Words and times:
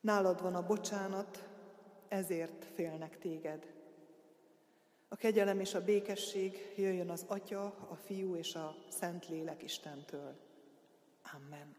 Nálad 0.00 0.42
van 0.42 0.54
a 0.54 0.66
bocsánat, 0.66 1.48
ezért 2.08 2.64
félnek 2.74 3.18
téged. 3.18 3.66
A 5.08 5.16
kegyelem 5.16 5.60
és 5.60 5.74
a 5.74 5.84
békesség 5.84 6.72
jöjjön 6.76 7.10
az 7.10 7.24
Atya, 7.28 7.64
a 7.64 7.94
Fiú 7.94 8.36
és 8.36 8.54
a 8.54 8.74
Szent 8.88 9.28
Lélek 9.28 9.62
Istentől. 9.62 10.36
Amen. 11.34 11.76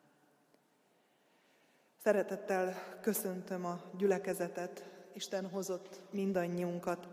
Szeretettel 2.04 2.76
köszöntöm 3.02 3.66
a 3.66 3.82
gyülekezetet, 3.98 4.90
Isten 5.14 5.50
hozott 5.50 6.00
mindannyiunkat. 6.10 7.08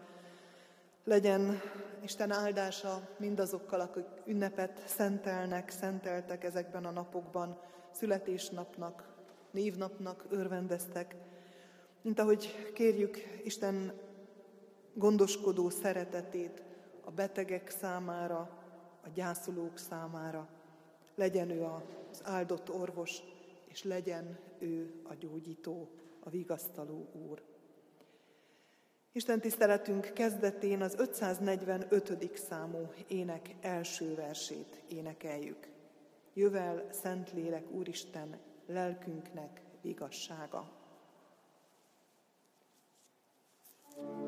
Legyen 1.05 1.61
Isten 2.03 2.31
áldása 2.31 3.09
mindazokkal, 3.17 3.81
akik 3.81 4.07
ünnepet 4.27 4.83
szentelnek, 4.87 5.71
szenteltek 5.71 6.45
ezekben 6.45 6.85
a 6.85 6.91
napokban, 6.91 7.61
születésnapnak, 7.91 9.18
névnapnak 9.59 10.25
örvendeztek, 10.29 11.17
mint 12.03 12.19
ahogy 12.19 12.71
kérjük 12.75 13.19
Isten 13.45 13.93
gondoskodó 14.95 15.71
szeretetét 15.71 16.63
a 17.05 17.11
betegek 17.11 17.71
számára, 17.71 18.39
a 19.05 19.09
gyászolók 19.15 19.79
számára. 19.79 20.49
Legyen 21.15 21.51
ő 21.51 21.63
az 22.11 22.21
áldott 22.23 22.71
orvos, 22.71 23.23
és 23.69 23.85
legyen 23.85 24.39
ő 24.59 25.01
a 25.03 25.15
gyógyító, 25.15 25.89
a 26.21 26.31
vigasztaló 26.31 27.09
Úr. 27.29 27.43
Isten 29.13 29.41
tiszteletünk 29.41 30.13
kezdetén 30.15 30.83
az 30.83 30.95
545. 30.99 32.37
számú 32.37 32.93
ének 33.09 33.55
első 33.61 34.15
versét 34.15 34.83
énekeljük. 34.89 35.69
Jövel 36.35 36.87
Szentlélek 36.91 37.71
Úristen, 37.71 38.48
lelkünknek 38.69 39.61
vigassága. 39.83 40.65
thank 43.97 44.23
you 44.23 44.28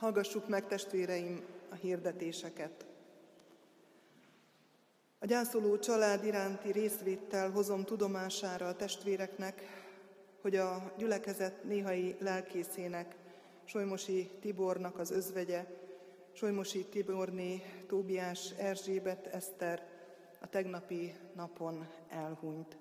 Hallgassuk 0.00 0.48
meg, 0.48 0.66
testvéreim, 0.66 1.44
a 1.70 1.74
hirdetéseket. 1.74 2.86
A 5.18 5.26
gyászoló 5.26 5.78
család 5.78 6.24
iránti 6.24 6.72
részvéttel 6.72 7.50
hozom 7.50 7.84
tudomására 7.84 8.68
a 8.68 8.76
testvéreknek, 8.76 9.62
hogy 10.40 10.56
a 10.56 10.92
gyülekezet 10.96 11.64
néhai 11.64 12.16
lelkészének, 12.18 13.16
Solymosi 13.64 14.30
Tibornak 14.40 14.98
az 14.98 15.10
özvegye, 15.10 15.66
Solymosi 16.32 16.84
Tiborné 16.84 17.62
Tóbiás 17.86 18.50
Erzsébet 18.58 19.26
Eszter 19.26 19.86
a 20.40 20.46
tegnapi 20.46 21.14
napon 21.34 21.88
elhunyt. 22.08 22.76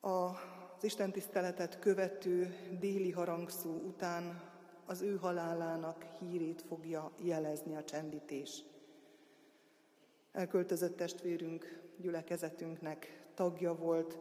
Az 0.00 0.82
istentiszteletet 0.84 1.78
követő 1.78 2.54
déli 2.80 3.10
harangszó 3.10 3.70
után 3.70 4.52
az 4.86 5.00
ő 5.00 5.16
halálának 5.16 6.04
hírét 6.18 6.62
fogja 6.62 7.12
jelezni 7.22 7.76
a 7.76 7.84
csendítés. 7.84 8.62
Elköltözött 10.32 10.96
testvérünk 10.96 11.82
gyülekezetünknek 11.96 13.26
tagja 13.34 13.74
volt, 13.74 14.18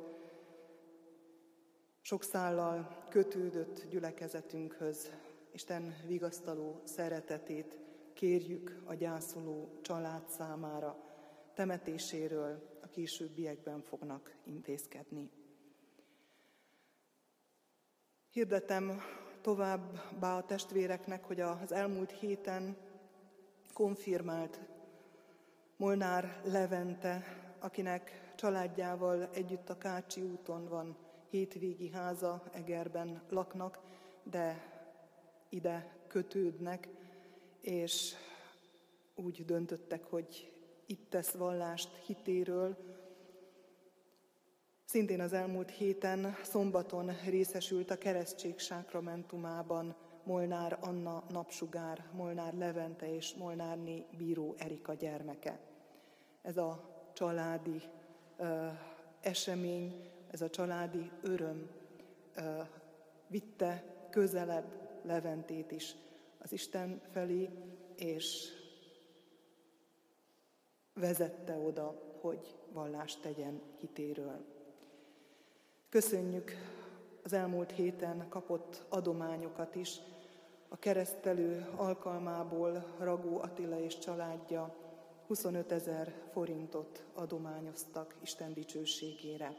sok 2.01 2.24
szállal 2.24 3.06
kötődött 3.09 3.85
gyülekezetünkhöz. 3.90 5.12
Isten 5.51 5.96
vigasztaló 6.07 6.81
szeretetét 6.84 7.80
kérjük 8.13 8.81
a 8.85 8.94
gyászoló 8.94 9.80
család 9.81 10.30
számára, 10.30 10.97
temetéséről 11.53 12.80
a 12.81 12.88
későbbiekben 12.88 13.81
fognak 13.81 14.35
intézkedni. 14.44 15.30
Hirdetem 18.30 19.01
továbbá 19.44 20.38
a 20.38 20.46
testvéreknek, 20.46 21.24
hogy 21.24 21.40
az 21.40 21.72
elmúlt 21.72 22.12
héten 22.12 22.76
konfirmált 23.74 24.59
Molnár 25.76 26.42
Levente, 26.44 27.24
akinek 27.59 28.31
családjával 28.36 29.30
együtt 29.34 29.70
a 29.70 29.78
Kácsi 29.78 30.22
úton 30.22 30.68
van 30.68 30.96
hétvégi 31.30 31.90
háza, 31.90 32.44
Egerben 32.54 33.22
laknak, 33.30 33.80
de 34.24 34.72
ide 35.50 35.98
kötődnek, 36.08 36.90
és 37.62 38.16
úgy 39.16 39.46
döntöttek, 39.46 40.04
hogy 40.04 40.54
itt 40.86 41.10
tesz 41.10 41.31
vallást 41.31 41.90
hitéről, 42.06 42.78
Szintén 44.94 45.20
az 45.20 45.34
elmúlt 45.34 45.70
héten, 45.70 46.36
szombaton 46.44 47.12
részesült 47.26 47.92
a 47.92 47.98
keresztség 47.98 48.59
sákramentumában 48.59 49.96
Molnár 50.24 50.78
Anna 50.81 51.24
napsugár, 51.30 52.06
Molnár 52.12 52.54
Levente 52.54 53.16
és 53.16 53.34
Molnárné 53.34 54.06
bíró 54.18 54.56
Erika 54.58 54.94
gyermeke. 54.94 55.59
Ez 56.42 56.58
a 56.58 56.84
családi 57.14 57.81
ö, 58.38 58.68
esemény, 59.22 60.09
ez 60.31 60.42
a 60.42 60.50
családi 60.50 61.12
öröm 61.22 61.70
ö, 62.36 62.62
vitte 63.28 63.84
közelebb 64.10 65.00
Leventét 65.04 65.72
is 65.72 65.95
az 66.38 66.51
Isten 66.51 67.01
felé, 67.12 67.50
és 67.95 68.48
vezette 70.94 71.57
oda, 71.57 72.18
hogy 72.22 72.56
vallást 72.74 73.22
tegyen 73.22 73.62
hitéről. 73.80 74.53
Köszönjük 75.94 76.51
az 77.24 77.34
elmúlt 77.34 77.72
héten 77.72 78.25
kapott 78.30 78.84
adományokat 78.90 79.75
is. 79.75 80.00
A 80.69 80.78
keresztelő 80.78 81.66
alkalmából 81.75 82.86
Ragó 83.00 83.40
Attila 83.42 83.80
és 83.80 83.98
családja 84.00 84.75
25 85.28 85.72
ezer 85.72 86.13
forintot 86.31 87.04
adományoztak 87.13 88.16
Isten 88.22 88.54
dicsőségére. 88.54 89.54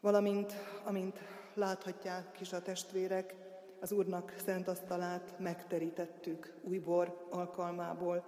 Valamint, 0.00 0.52
amint 0.84 1.18
láthatják 1.54 2.40
is 2.40 2.52
a 2.52 2.62
testvérek, 2.62 3.34
az 3.80 3.92
Úrnak 3.92 4.34
szent 4.44 4.68
asztalát 4.68 5.38
megterítettük 5.38 6.54
újbor 6.62 7.26
alkalmából, 7.30 8.24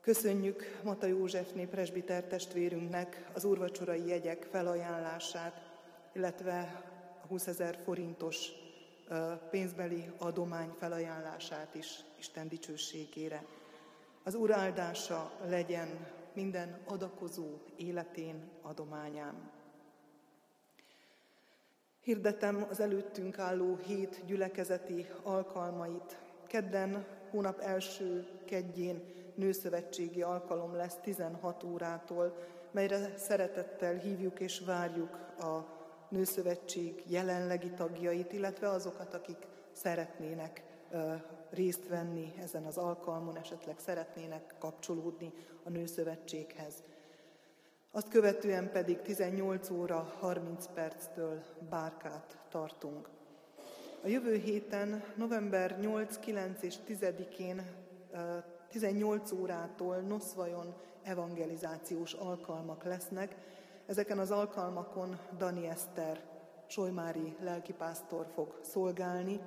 Köszönjük 0.00 0.80
Mata 0.82 1.06
Józsefné 1.06 1.64
presbiter 1.64 2.24
testvérünknek 2.24 3.30
az 3.32 3.44
úrvacsorai 3.44 4.06
jegyek 4.06 4.46
felajánlását, 4.50 5.70
illetve 6.12 6.82
a 7.22 7.26
20 7.26 7.46
ezer 7.46 7.78
forintos 7.84 8.48
pénzbeli 9.50 10.04
adomány 10.18 10.74
felajánlását 10.78 11.74
is 11.74 12.00
Isten 12.18 12.48
dicsőségére. 12.48 13.44
Az 14.22 14.34
Úr 14.34 14.50
áldása 14.50 15.32
legyen 15.46 16.06
minden 16.32 16.78
adakozó 16.84 17.58
életén 17.76 18.50
adományán. 18.62 19.50
Hirdetem 22.00 22.66
az 22.70 22.80
előttünk 22.80 23.38
álló 23.38 23.76
hét 23.76 24.22
gyülekezeti 24.26 25.06
alkalmait. 25.22 26.18
Kedden, 26.46 27.06
hónap 27.30 27.60
első 27.60 28.28
kedjén 28.44 29.18
nőszövetségi 29.34 30.22
alkalom 30.22 30.74
lesz 30.74 30.96
16 31.02 31.64
órától, 31.64 32.36
melyre 32.70 33.16
szeretettel 33.16 33.94
hívjuk 33.94 34.40
és 34.40 34.60
várjuk 34.60 35.18
a 35.38 35.78
nőszövetség 36.08 37.02
jelenlegi 37.06 37.70
tagjait, 37.70 38.32
illetve 38.32 38.68
azokat, 38.68 39.14
akik 39.14 39.46
szeretnének 39.72 40.62
részt 41.50 41.88
venni 41.88 42.32
ezen 42.42 42.64
az 42.64 42.76
alkalmon, 42.76 43.36
esetleg 43.36 43.78
szeretnének 43.78 44.54
kapcsolódni 44.58 45.32
a 45.64 45.70
nőszövetséghez. 45.70 46.74
Azt 47.90 48.08
követően 48.08 48.70
pedig 48.70 49.00
18 49.00 49.70
óra 49.70 50.14
30 50.18 50.66
perctől 50.74 51.42
bárkát 51.70 52.38
tartunk. 52.48 53.08
A 54.02 54.08
jövő 54.08 54.34
héten, 54.34 55.04
november 55.16 55.78
8, 55.80 56.18
9 56.18 56.62
és 56.62 56.76
10-én 56.88 57.62
18 58.70 59.32
órától 59.32 59.96
Noszvajon 59.96 60.74
evangelizációs 61.02 62.12
alkalmak 62.12 62.84
lesznek. 62.84 63.36
Ezeken 63.86 64.18
az 64.18 64.30
alkalmakon 64.30 65.18
Dani 65.36 65.66
Eszter, 65.66 66.28
Solymári 66.66 67.36
lelkipásztor 67.40 68.26
fog 68.34 68.58
szolgálni. 68.62 69.40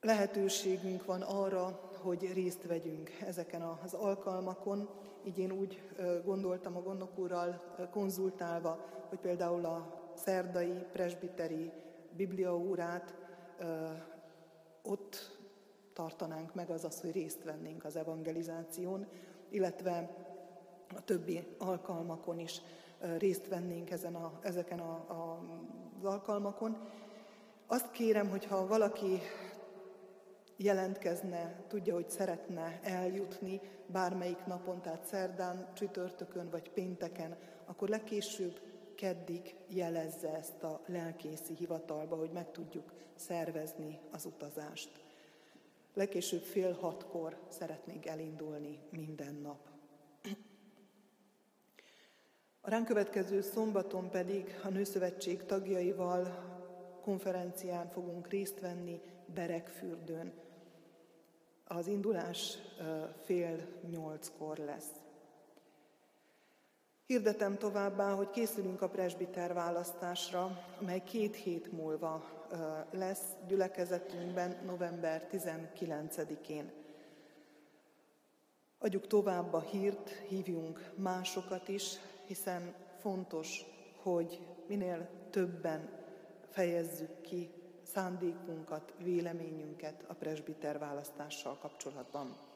Lehetőségünk 0.00 1.04
van 1.04 1.22
arra, 1.22 1.90
hogy 2.02 2.32
részt 2.32 2.66
vegyünk 2.66 3.10
ezeken 3.10 3.62
az 3.62 3.94
alkalmakon, 3.94 4.88
így 5.24 5.38
én 5.38 5.52
úgy 5.52 5.82
gondoltam 6.24 6.76
a 6.76 6.82
gondok 6.82 7.18
úrral 7.18 7.62
konzultálva, 7.90 8.84
hogy 9.08 9.18
például 9.18 9.64
a 9.64 10.10
szerdai 10.14 10.84
presbiteri 10.92 11.72
bibliaórát 12.16 13.14
ott 14.82 15.37
tartanánk 15.98 16.54
meg, 16.54 16.70
az 16.70 16.84
az, 16.84 17.00
hogy 17.00 17.12
részt 17.12 17.44
vennénk 17.44 17.84
az 17.84 17.96
evangelizáción, 17.96 19.06
illetve 19.50 20.10
a 20.96 21.04
többi 21.04 21.46
alkalmakon 21.58 22.38
is 22.38 22.60
részt 23.18 23.48
vennénk 23.48 23.90
ezen 23.90 24.14
a, 24.14 24.38
ezeken 24.42 24.78
a, 24.78 24.92
a, 24.92 25.40
az 25.98 26.04
alkalmakon. 26.04 26.76
Azt 27.66 27.90
kérem, 27.90 28.28
hogyha 28.28 28.66
valaki 28.66 29.20
jelentkezne, 30.56 31.64
tudja, 31.68 31.94
hogy 31.94 32.10
szeretne 32.10 32.80
eljutni 32.82 33.60
bármelyik 33.86 34.44
napon, 34.46 34.80
tehát 34.82 35.04
szerdán, 35.04 35.72
csütörtökön 35.74 36.50
vagy 36.50 36.70
pénteken, 36.70 37.36
akkor 37.64 37.88
legkésőbb 37.88 38.60
keddig 38.94 39.54
jelezze 39.68 40.34
ezt 40.34 40.62
a 40.62 40.80
lelkészi 40.86 41.54
hivatalba, 41.54 42.16
hogy 42.16 42.30
meg 42.32 42.50
tudjuk 42.50 42.92
szervezni 43.14 43.98
az 44.12 44.24
utazást. 44.24 45.07
Legkésőbb 45.98 46.42
fél 46.42 46.72
hatkor 46.72 47.38
szeretnénk 47.48 48.06
elindulni 48.06 48.78
minden 48.90 49.34
nap. 49.34 49.68
A 52.60 52.70
ránk 52.70 52.86
következő 52.86 53.40
szombaton 53.40 54.10
pedig 54.10 54.60
a 54.64 54.68
Nőszövetség 54.68 55.44
tagjaival 55.44 56.22
konferencián 57.02 57.88
fogunk 57.88 58.28
részt 58.28 58.60
venni 58.60 59.00
Berekfürdőn. 59.34 60.32
Az 61.64 61.86
indulás 61.86 62.58
fél 63.24 63.66
nyolckor 63.90 64.58
lesz. 64.58 65.07
Hirdetem 67.08 67.58
továbbá, 67.58 68.14
hogy 68.14 68.30
készülünk 68.30 68.82
a 68.82 68.88
presbiter 68.88 69.54
választásra, 69.54 70.64
mely 70.80 71.02
két 71.04 71.36
hét 71.36 71.72
múlva 71.72 72.24
lesz 72.90 73.22
gyülekezetünkben 73.46 74.56
november 74.64 75.28
19-én. 75.32 76.72
Adjuk 78.78 79.06
tovább 79.06 79.52
a 79.52 79.60
hírt, 79.60 80.08
hívjunk 80.10 80.92
másokat 80.96 81.68
is, 81.68 81.92
hiszen 82.26 82.74
fontos, 82.98 83.64
hogy 84.02 84.40
minél 84.66 85.08
többen 85.30 85.90
fejezzük 86.50 87.20
ki 87.20 87.50
szándékunkat, 87.82 88.94
véleményünket 89.02 90.04
a 90.08 90.14
presbiter 90.14 90.78
választással 90.78 91.58
kapcsolatban. 91.58 92.47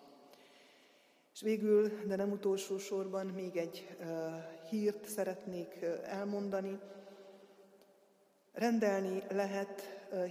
És 1.34 1.40
végül, 1.40 1.90
de 2.06 2.16
nem 2.16 2.30
utolsó 2.30 2.78
sorban 2.78 3.26
még 3.26 3.56
egy 3.56 3.96
hírt 4.68 5.08
szeretnék 5.08 5.84
elmondani. 6.04 6.78
Rendelni 8.52 9.22
lehet 9.30 9.82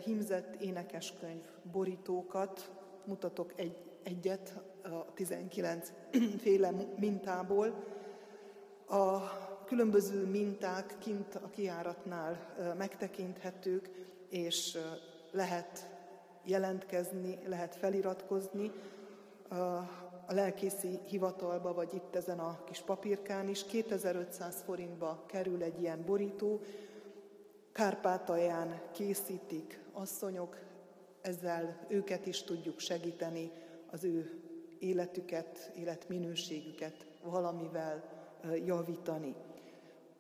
hímzett 0.04 0.62
énekeskönyv 0.62 1.44
borítókat, 1.72 2.72
mutatok 3.06 3.54
egy, 3.56 3.78
egyet 4.04 4.60
a 4.84 5.14
19 5.14 5.92
féle 6.44 6.72
mintából. 6.98 7.84
A 8.88 9.20
különböző 9.66 10.26
minták 10.26 10.96
kint 11.00 11.36
a 11.36 11.50
kiáratnál 11.50 12.56
megtekinthetők, 12.78 13.90
és 14.30 14.78
lehet 15.32 15.90
jelentkezni, 16.44 17.40
lehet 17.46 17.76
feliratkozni 17.76 18.72
a 20.32 20.34
lelkészi 20.34 21.00
hivatalba, 21.06 21.74
vagy 21.74 21.94
itt 21.94 22.16
ezen 22.16 22.40
a 22.40 22.64
kis 22.64 22.82
papírkán 22.82 23.48
is. 23.48 23.66
2500 23.66 24.62
forintba 24.66 25.24
kerül 25.26 25.64
egy 25.64 25.82
ilyen 25.82 26.04
borító, 26.06 26.62
Kárpátalján 27.72 28.82
készítik 28.92 29.80
asszonyok, 29.94 30.58
ezzel 31.22 31.86
őket 31.88 32.26
is 32.26 32.44
tudjuk 32.44 32.80
segíteni, 32.80 33.52
az 33.92 34.04
ő 34.04 34.42
életüket, 34.80 35.72
életminőségüket 35.76 37.06
valamivel 37.24 38.04
javítani. 38.66 39.36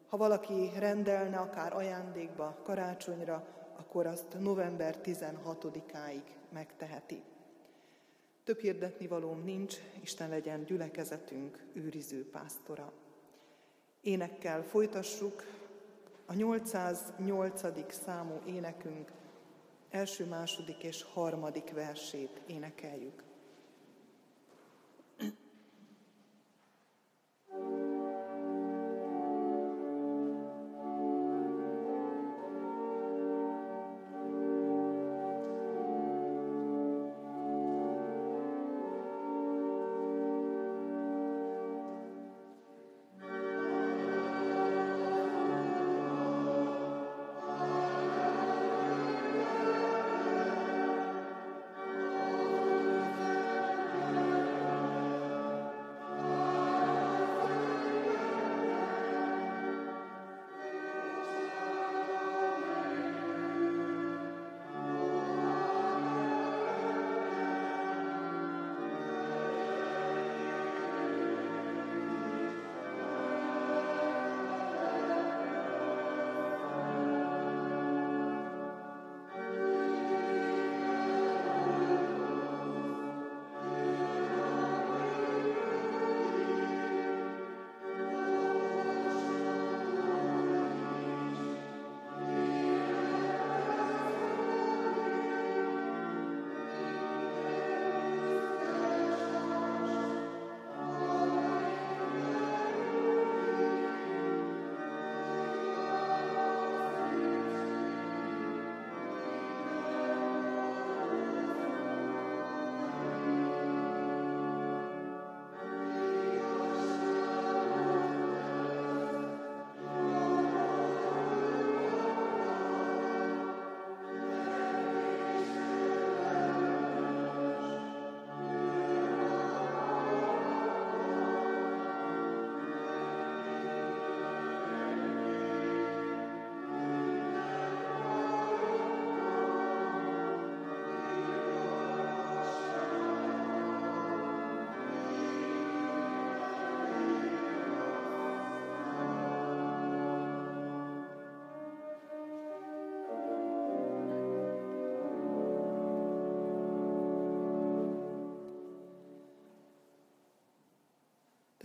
Ha 0.07 0.17
valaki 0.17 0.69
rendelne 0.79 1.37
akár 1.37 1.73
ajándékba, 1.73 2.57
karácsonyra, 2.63 3.45
akkor 3.77 4.05
azt 4.05 4.39
november 4.39 4.97
16-áig 5.03 6.23
megteheti. 6.49 7.23
Több 8.43 8.59
hirdetni 8.59 9.07
valóm 9.07 9.43
nincs, 9.43 9.75
Isten 10.01 10.29
legyen 10.29 10.63
gyülekezetünk 10.63 11.63
őriző 11.73 12.29
pásztora. 12.29 12.93
Énekkel 14.01 14.63
folytassuk 14.63 15.43
a 16.25 16.33
808. 16.33 17.93
számú 17.93 18.39
énekünk 18.45 19.11
első, 19.89 20.25
második 20.25 20.83
és 20.83 21.03
harmadik 21.03 21.73
versét 21.73 22.41
énekeljük. 22.47 23.23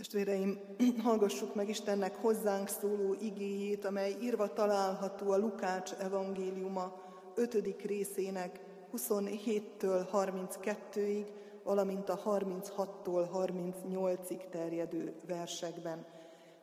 Testvéreim, 0.07 0.59
hallgassuk 1.03 1.55
meg 1.55 1.69
Istennek 1.69 2.15
hozzánk 2.15 2.67
szóló 2.67 3.15
igéjét, 3.21 3.85
amely 3.85 4.15
írva 4.21 4.53
található 4.53 5.31
a 5.31 5.37
Lukács 5.37 5.91
evangéliuma 5.91 7.01
5. 7.35 7.81
részének 7.85 8.59
27-től 8.97 10.07
32-ig, 10.13 11.25
valamint 11.63 12.09
a 12.09 12.21
36-tól 12.25 13.27
38-ig 13.33 14.49
terjedő 14.49 15.13
versekben. 15.27 16.05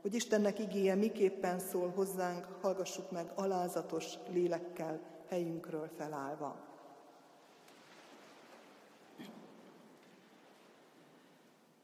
Hogy 0.02 0.14
Istennek 0.14 0.58
igéje 0.58 0.94
miképpen 0.94 1.58
szól 1.58 1.92
hozzánk, 1.94 2.46
hallgassuk 2.60 3.10
meg 3.10 3.32
alázatos 3.34 4.14
lélekkel 4.32 5.00
helyünkről 5.28 5.90
felállva. 5.96 6.56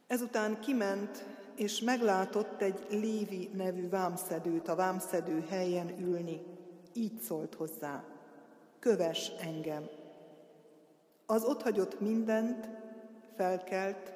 Ezután 0.06 0.60
kiment, 0.60 1.24
és 1.60 1.80
meglátott 1.80 2.62
egy 2.62 2.86
Lévi 2.90 3.50
nevű 3.54 3.88
vámszedőt 3.88 4.68
a 4.68 4.74
vámszedő 4.74 5.44
helyen 5.48 5.98
ülni. 5.98 6.42
Így 6.92 7.20
szólt 7.20 7.54
hozzá, 7.54 8.04
köves 8.78 9.28
engem. 9.40 9.88
Az 11.26 11.44
ott 11.44 11.62
hagyott 11.62 12.00
mindent, 12.00 12.68
felkelt, 13.36 14.12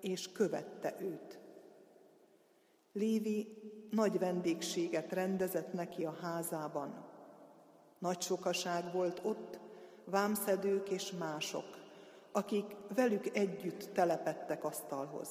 és 0.00 0.32
követte 0.32 0.94
őt. 1.00 1.38
Lévi 2.92 3.48
nagy 3.90 4.18
vendégséget 4.18 5.12
rendezett 5.12 5.72
neki 5.72 6.04
a 6.04 6.16
házában. 6.20 7.04
Nagy 7.98 8.20
sokaság 8.20 8.92
volt 8.92 9.20
ott, 9.24 9.58
vámszedők 10.04 10.88
és 10.88 11.12
mások, 11.12 11.78
akik 12.32 12.76
velük 12.94 13.36
együtt 13.36 13.88
telepettek 13.92 14.64
asztalhoz. 14.64 15.28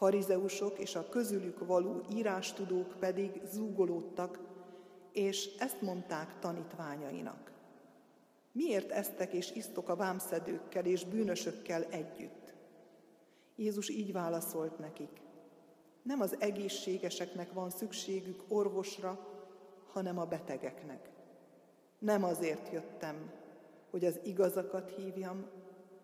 Farizeusok 0.00 0.78
és 0.78 0.94
a 0.94 1.08
közülük 1.08 1.66
való 1.66 2.00
írástudók 2.12 2.94
pedig 2.98 3.40
zúgolódtak, 3.44 4.38
és 5.12 5.56
ezt 5.58 5.82
mondták 5.82 6.38
tanítványainak. 6.38 7.52
Miért 8.52 8.90
eztek 8.90 9.32
és 9.32 9.52
isztok 9.54 9.88
a 9.88 9.96
vámszedőkkel 9.96 10.84
és 10.84 11.04
bűnösökkel 11.04 11.84
együtt? 11.84 12.54
Jézus 13.56 13.88
így 13.88 14.12
válaszolt 14.12 14.78
nekik. 14.78 15.20
Nem 16.02 16.20
az 16.20 16.36
egészségeseknek 16.38 17.52
van 17.52 17.70
szükségük 17.70 18.44
orvosra, 18.48 19.26
hanem 19.92 20.18
a 20.18 20.24
betegeknek. 20.24 21.10
Nem 21.98 22.24
azért 22.24 22.72
jöttem, 22.72 23.32
hogy 23.90 24.04
az 24.04 24.20
igazakat 24.24 24.90
hívjam, 24.96 25.46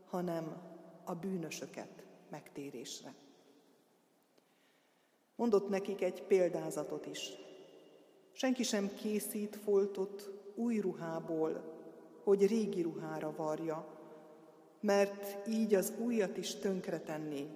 hanem 0.07 0.63
a 1.05 1.15
bűnösöket 1.15 2.05
megtérésre. 2.31 3.15
Mondott 5.37 5.69
nekik 5.69 6.03
egy 6.03 6.23
példázatot 6.23 7.07
is. 7.07 7.31
Senki 8.33 8.63
sem 8.63 8.95
készít 8.95 9.57
foltot 9.57 10.31
új 10.55 10.79
ruhából, 10.79 11.63
hogy 12.25 12.47
régi 12.47 12.83
ruhára 12.83 13.35
varja, 13.37 13.87
mert 14.81 15.49
így 15.49 15.75
az 15.75 15.93
újat 15.99 16.37
is 16.37 16.55
tönkretenné, 16.55 17.47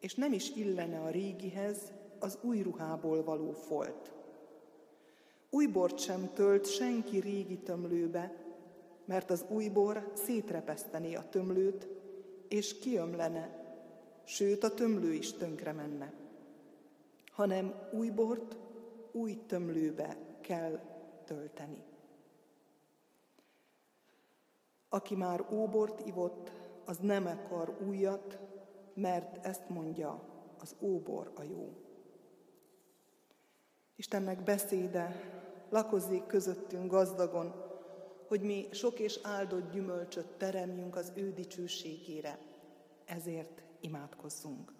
és 0.00 0.14
nem 0.14 0.32
is 0.32 0.50
illene 0.50 1.00
a 1.00 1.10
régihez 1.10 1.92
az 2.18 2.38
új 2.42 2.62
ruhából 2.62 3.24
való 3.24 3.50
folt. 3.52 4.12
Új 5.50 5.66
bort 5.66 5.98
sem 5.98 6.30
tölt 6.34 6.66
senki 6.66 7.18
régi 7.18 7.58
tömlőbe, 7.58 8.34
mert 9.04 9.30
az 9.30 9.44
új 9.48 9.68
bor 9.68 10.12
szétrepesztené 10.14 11.14
a 11.14 11.28
tömlőt, 11.28 11.88
és 12.48 12.78
kiömlene, 12.78 13.64
sőt 14.24 14.64
a 14.64 14.74
tömlő 14.74 15.12
is 15.12 15.32
tönkre 15.32 15.72
menne. 15.72 16.25
Hanem 17.36 17.88
új 17.92 18.10
bort 18.10 18.56
új 19.12 19.46
tömlőbe 19.46 20.16
kell 20.40 20.80
tölteni. 21.24 21.84
Aki 24.88 25.14
már 25.14 25.46
óbort 25.52 26.06
ivott, 26.06 26.52
az 26.84 26.98
nem 26.98 27.26
akar 27.26 27.76
újat, 27.86 28.38
mert 28.94 29.46
ezt 29.46 29.68
mondja, 29.68 30.22
az 30.58 30.76
óbor 30.80 31.32
a 31.34 31.42
jó. 31.42 31.72
Istennek 33.96 34.42
beszéde 34.42 35.20
lakozzék 35.68 36.26
közöttünk 36.26 36.90
gazdagon, 36.90 37.54
hogy 38.28 38.40
mi 38.40 38.68
sok 38.70 38.98
és 38.98 39.20
áldott 39.22 39.70
gyümölcsöt 39.72 40.36
teremjünk 40.36 40.96
az 40.96 41.12
ő 41.14 41.32
dicsőségére. 41.32 42.38
Ezért 43.04 43.62
imádkozzunk. 43.80 44.75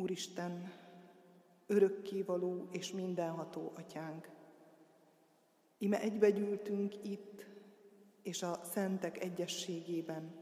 Úristen, 0.00 0.72
örökkévaló 1.66 2.68
és 2.70 2.92
mindenható 2.92 3.72
atyánk, 3.74 4.30
ime 5.78 6.00
egybegyűltünk 6.00 7.04
itt, 7.04 7.46
és 8.22 8.42
a 8.42 8.60
szentek 8.72 9.22
egyességében, 9.22 10.34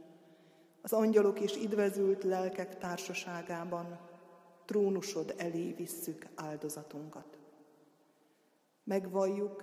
az 0.81 0.93
angyalok 0.93 1.41
és 1.41 1.57
idvezült 1.57 2.25
lelkek 2.25 2.79
társaságában 2.79 4.01
trónusod 4.65 5.35
elé 5.37 5.73
visszük 5.73 6.27
áldozatunkat. 6.35 7.39
Megvalljuk 8.85 9.63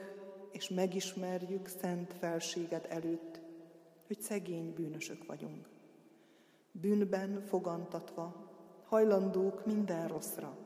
és 0.52 0.70
megismerjük 0.70 1.68
szent 1.68 2.14
felséged 2.14 2.86
előtt, 2.90 3.42
hogy 4.08 4.22
szegény 4.22 4.74
bűnösök 4.74 5.26
vagyunk. 5.26 5.70
Bűnben 6.72 7.42
fogantatva, 7.42 8.45
hajlandók 8.96 9.66
minden 9.66 10.08
rosszra, 10.08 10.58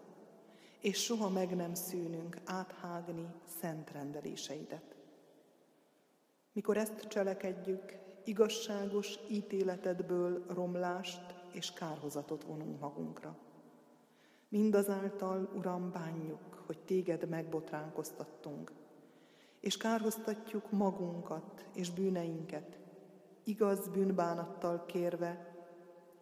és 0.81 1.03
soha 1.03 1.29
meg 1.29 1.55
nem 1.55 1.73
szűnünk 1.73 2.37
áthágni 2.45 3.27
szent 3.59 3.91
rendeléseidet. 3.91 4.95
Mikor 6.51 6.77
ezt 6.77 7.07
cselekedjük, 7.07 7.97
igazságos 8.23 9.19
ítéletedből 9.29 10.45
romlást 10.47 11.35
és 11.51 11.73
kárhozatot 11.73 12.43
vonunk 12.43 12.79
magunkra. 12.79 13.37
Mindazáltal, 14.49 15.49
Uram, 15.55 15.91
bánjuk, 15.91 16.63
hogy 16.65 16.79
téged 16.79 17.29
megbotránkoztattunk, 17.29 18.71
és 19.59 19.77
kárhoztatjuk 19.77 20.71
magunkat 20.71 21.65
és 21.73 21.91
bűneinket, 21.91 22.79
igaz 23.43 23.87
bűnbánattal 23.87 24.85
kérve, 24.85 25.58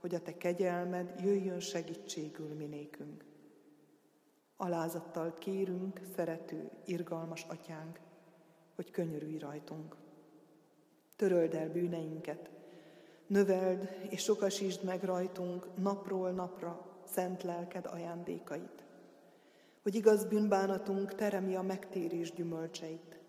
hogy 0.08 0.16
a 0.16 0.22
te 0.22 0.38
kegyelmed 0.38 1.14
jöjjön 1.24 1.60
segítségül 1.60 2.48
minékünk. 2.48 3.26
Alázattal 4.58 5.34
kérünk, 5.34 6.02
szerető, 6.16 6.70
irgalmas 6.86 7.46
atyánk, 7.48 8.00
hogy 8.76 8.92
könyörülj 8.92 9.38
rajtunk. 9.38 9.96
Töröld 11.16 11.54
el 11.54 11.70
bűneinket, 11.70 12.50
növeld 13.28 13.90
és 14.10 14.24
sokasítsd 14.24 14.84
meg 14.84 15.04
rajtunk 15.04 15.68
napról 15.76 16.32
napra 16.32 17.00
szent 17.06 17.44
lelked 17.44 17.86
ajándékait, 17.86 18.84
hogy 19.82 19.96
igaz 19.96 20.26
bűnbánatunk 20.26 21.16
teremi 21.16 21.56
a 21.56 21.62
megtérés 21.62 22.34
gyümölcseit, 22.34 23.20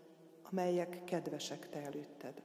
amelyek 0.43 1.05
kedvesek 1.05 1.69
te 1.69 1.83
előtted. 1.83 2.43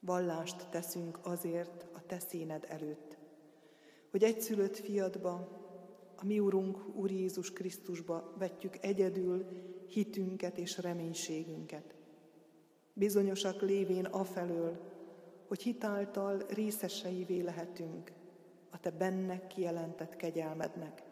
Vallást 0.00 0.68
teszünk 0.70 1.18
azért 1.22 1.86
a 1.92 2.06
te 2.06 2.18
színed 2.18 2.64
előtt, 2.68 3.18
hogy 4.10 4.22
egyszülött 4.22 4.76
fiadba, 4.76 5.56
a 6.16 6.24
mi 6.24 6.38
Urunk, 6.38 6.96
Úr 6.96 7.10
Jézus 7.10 7.52
Krisztusba 7.52 8.34
vetjük 8.38 8.84
egyedül 8.84 9.46
hitünket 9.86 10.58
és 10.58 10.78
reménységünket, 10.78 11.94
bizonyosak 12.92 13.60
lévén 13.60 14.04
afelől, 14.04 14.80
hogy 15.48 15.62
hitáltal 15.62 16.42
részeseivé 16.48 17.40
lehetünk 17.40 18.12
a 18.70 18.80
Te 18.80 18.90
benne 18.90 19.46
kijelentett 19.46 20.16
kegyelmednek, 20.16 21.02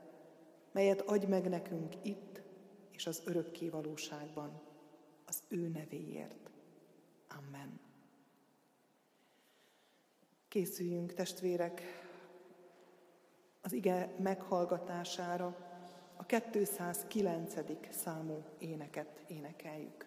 melyet 0.72 1.00
adj 1.00 1.26
meg 1.26 1.48
nekünk 1.48 1.94
itt 2.02 2.42
és 2.90 3.06
az 3.06 3.22
örökké 3.24 3.68
valóságban, 3.68 4.60
az 5.26 5.42
ő 5.48 5.68
nevéért. 5.68 6.50
Amen. 7.28 7.85
Készüljünk, 10.56 11.14
testvérek, 11.14 11.82
az 13.62 13.72
ige 13.72 14.14
meghallgatására 14.18 15.56
a 16.16 16.24
209. 16.26 17.54
számú 17.90 18.44
éneket 18.58 19.24
énekeljük. 19.26 20.05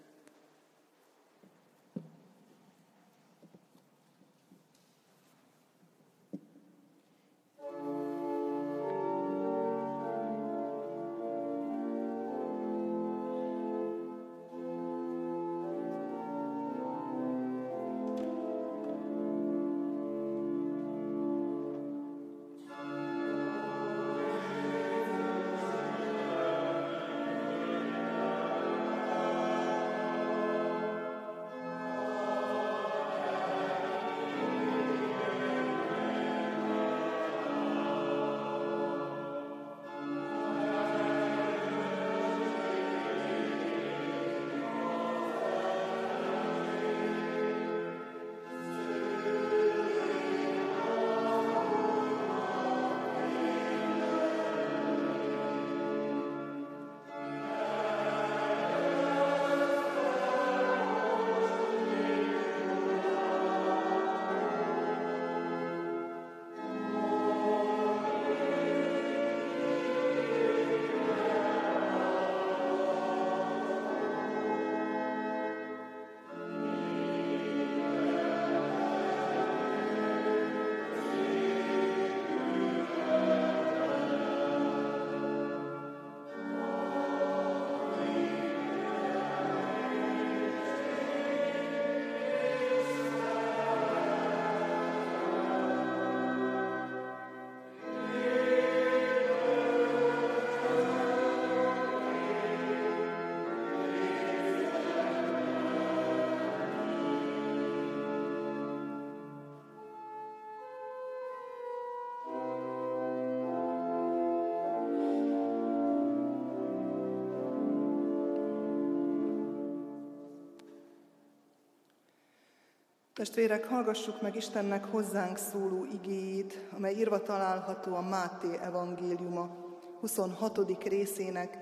Testvérek, 123.20 123.66
hallgassuk 123.66 124.22
meg 124.22 124.36
Istennek 124.36 124.86
hozzánk 124.86 125.38
szóló 125.38 125.86
igéjét, 125.94 126.70
amely 126.76 126.94
írva 126.94 127.22
található 127.22 127.96
a 127.96 128.02
Máté 128.02 128.48
evangéliuma 128.62 129.56
26. 130.00 130.84
részének 130.84 131.58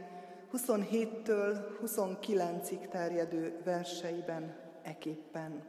27-től 0.54 1.58
29-ig 1.86 2.88
terjedő 2.88 3.62
verseiben 3.64 4.56
eképpen. 4.82 5.64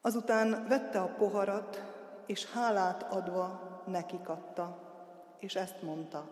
Azután 0.00 0.66
vette 0.68 1.00
a 1.00 1.14
poharat, 1.18 1.82
és 2.26 2.50
hálát 2.50 3.02
adva 3.02 3.60
nekik 3.86 4.28
adta, 4.28 4.78
és 5.38 5.54
ezt 5.54 5.82
mondta. 5.82 6.28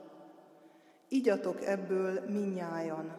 Igyatok 1.09 1.65
ebből 1.65 2.21
minnyájan, 2.29 3.17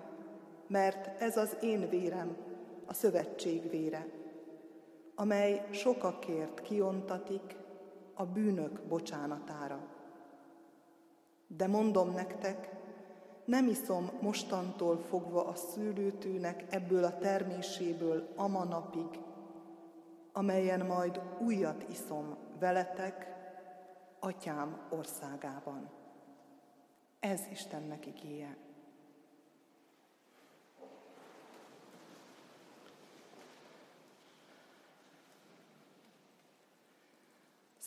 mert 0.67 1.21
ez 1.21 1.37
az 1.37 1.57
én 1.61 1.89
vérem, 1.89 2.46
a 2.87 2.93
szövetség 2.93 3.69
vére, 3.69 4.07
amely 5.15 5.67
sokakért 5.71 6.61
kiontatik 6.61 7.55
a 8.13 8.25
bűnök 8.25 8.81
bocsánatára. 8.87 9.79
De 11.47 11.67
mondom 11.67 12.13
nektek, 12.13 12.69
nem 13.45 13.67
iszom 13.67 14.09
mostantól 14.21 14.97
fogva 14.97 15.45
a 15.45 15.55
szűrőtűnek 15.55 16.63
ebből 16.69 17.03
a 17.03 17.17
terméséből 17.17 18.33
ama 18.35 18.63
napig, 18.63 19.19
amelyen 20.31 20.85
majd 20.85 21.21
újat 21.39 21.85
iszom 21.89 22.37
veletek, 22.59 23.35
atyám 24.19 24.87
országában. 24.89 25.89
Ez 27.19 27.41
Istennek 27.51 28.05
igéje. 28.05 28.66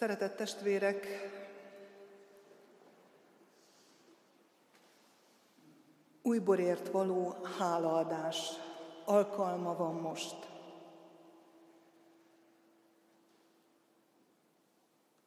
Szeretett 0.00 0.36
testvérek, 0.36 1.06
újborért 6.22 6.88
való 6.88 7.36
hálaadás 7.58 8.50
alkalma 9.04 9.76
van 9.76 9.94
most. 9.94 10.36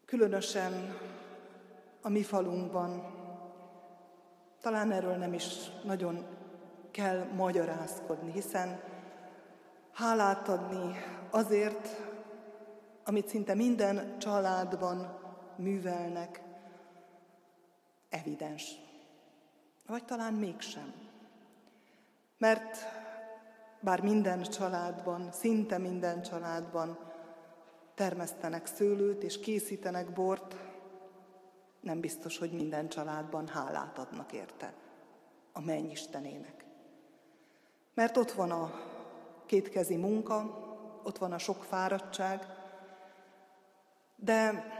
Különösen 0.05 0.97
a 2.01 2.09
mi 2.09 2.23
falunkban, 2.23 3.03
talán 4.61 4.91
erről 4.91 5.15
nem 5.15 5.33
is 5.33 5.45
nagyon 5.83 6.25
kell 6.91 7.23
magyarázkodni, 7.23 8.31
hiszen 8.31 8.81
hálát 9.91 10.47
adni 10.47 10.95
azért, 11.29 12.12
amit 13.03 13.27
szinte 13.27 13.53
minden 13.53 14.19
családban 14.19 15.19
művelnek, 15.55 16.41
evidens. 18.09 18.71
Vagy 19.87 20.05
talán 20.05 20.33
mégsem. 20.33 20.93
Mert 22.37 22.77
bár 23.79 24.01
minden 24.01 24.41
családban, 24.41 25.31
szinte 25.31 25.77
minden 25.77 26.21
családban 26.21 26.97
termesztenek 27.95 28.65
szőlőt 28.65 29.23
és 29.23 29.39
készítenek 29.39 30.13
bort, 30.13 30.55
nem 31.79 31.99
biztos, 31.99 32.37
hogy 32.37 32.51
minden 32.51 32.89
családban 32.89 33.47
hálát 33.47 33.97
adnak 33.97 34.31
érte 34.33 34.73
a 35.51 35.61
mennyistenének. 35.61 36.65
Mert 37.93 38.17
ott 38.17 38.31
van 38.31 38.51
a 38.51 38.71
kétkezi 39.45 39.95
munka, 39.95 40.61
ott 41.03 41.17
van 41.17 41.31
a 41.31 41.37
sok 41.37 41.63
fáradtság, 41.63 42.62
de 44.23 44.71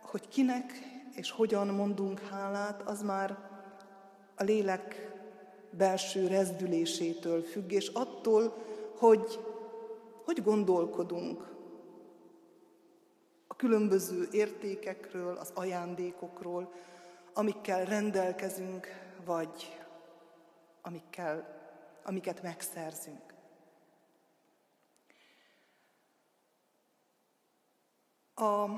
hogy 0.00 0.28
kinek 0.28 0.72
és 1.14 1.30
hogyan 1.30 1.66
mondunk 1.66 2.20
hálát, 2.20 2.82
az 2.82 3.02
már 3.02 3.38
a 4.36 4.42
lélek 4.42 5.14
belső 5.70 6.26
rezdülésétől 6.26 7.42
függ, 7.42 7.72
és 7.72 7.88
attól, 7.88 8.56
hogy 8.98 9.38
hogy 10.26 10.42
gondolkodunk 10.42 11.54
a 13.46 13.56
különböző 13.56 14.28
értékekről, 14.30 15.36
az 15.36 15.50
ajándékokról, 15.54 16.72
amikkel 17.32 17.84
rendelkezünk, 17.84 18.86
vagy 19.24 19.78
amikkel, 20.82 21.60
amiket 22.04 22.42
megszerzünk. 22.42 23.25
A, 28.38 28.70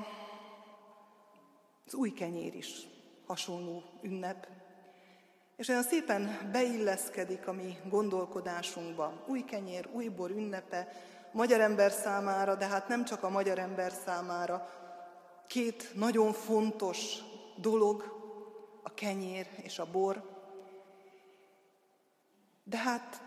az 1.85 1.93
új 1.93 2.13
kenyér 2.13 2.55
is 2.55 2.87
hasonló 3.25 3.83
ünnep, 4.01 4.47
és 5.55 5.67
olyan 5.67 5.83
szépen 5.83 6.49
beilleszkedik 6.51 7.47
a 7.47 7.51
mi 7.51 7.77
gondolkodásunkba. 7.89 9.23
Új 9.27 9.43
kenyér, 9.43 9.89
új 9.91 10.07
bor 10.07 10.31
ünnepe, 10.31 10.87
magyar 11.31 11.59
ember 11.59 11.91
számára, 11.91 12.55
de 12.55 12.67
hát 12.67 12.87
nem 12.87 13.05
csak 13.05 13.23
a 13.23 13.29
magyar 13.29 13.59
ember 13.59 13.91
számára. 13.91 14.69
Két 15.47 15.91
nagyon 15.95 16.33
fontos 16.33 17.17
dolog, 17.55 18.17
a 18.83 18.93
kenyér 18.93 19.47
és 19.61 19.79
a 19.79 19.91
bor. 19.91 20.23
De 22.63 22.77
hát 22.77 23.21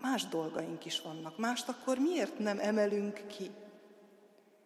más 0.00 0.28
dolgaink 0.28 0.84
is 0.84 1.00
vannak. 1.00 1.38
Mást 1.38 1.68
akkor 1.68 1.98
miért 1.98 2.38
nem 2.38 2.58
emelünk 2.58 3.26
ki? 3.26 3.50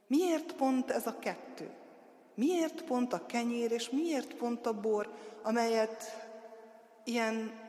Miért 0.08 0.52
pont 0.52 0.90
ez 0.90 1.06
a 1.06 1.18
kettő? 1.18 1.70
Miért 2.34 2.84
pont 2.84 3.12
a 3.12 3.26
kenyér, 3.26 3.72
és 3.72 3.90
miért 3.90 4.34
pont 4.34 4.66
a 4.66 4.80
bor, 4.80 5.14
amelyet 5.42 6.04
ilyen 7.04 7.60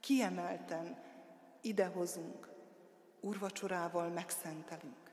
kiemelten 0.00 0.98
idehozunk, 1.60 2.48
urvacsorával 3.20 4.08
megszentelünk? 4.08 5.10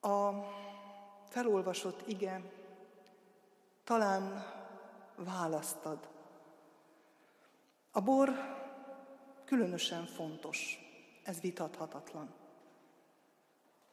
A 0.00 0.30
felolvasott 1.28 2.06
ige 2.06 2.42
talán 3.84 4.44
választad. 5.16 6.08
A 7.90 8.00
bor 8.00 8.28
különösen 9.48 10.06
fontos. 10.06 10.78
Ez 11.22 11.40
vitathatatlan. 11.40 12.34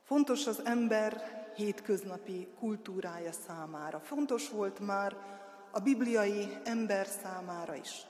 Fontos 0.03 0.47
az 0.47 0.65
ember 0.65 1.43
hétköznapi 1.55 2.47
kultúrája 2.59 3.31
számára. 3.31 3.99
Fontos 3.99 4.49
volt 4.49 4.79
már 4.79 5.15
a 5.71 5.79
bibliai 5.79 6.57
ember 6.63 7.07
számára 7.07 7.75
is. 7.75 8.05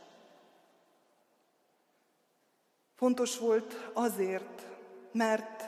Fontos 2.95 3.37
volt 3.37 3.89
azért, 3.93 4.65
mert 5.11 5.63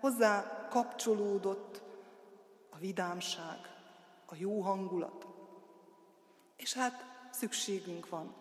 hozzá 0.00 0.66
kapcsolódott 0.70 1.82
a 2.70 2.76
vidámság, 2.78 3.58
a 4.26 4.34
jó 4.34 4.60
hangulat. 4.60 5.26
És 6.56 6.74
hát 6.74 7.04
szükségünk 7.30 8.08
van 8.08 8.34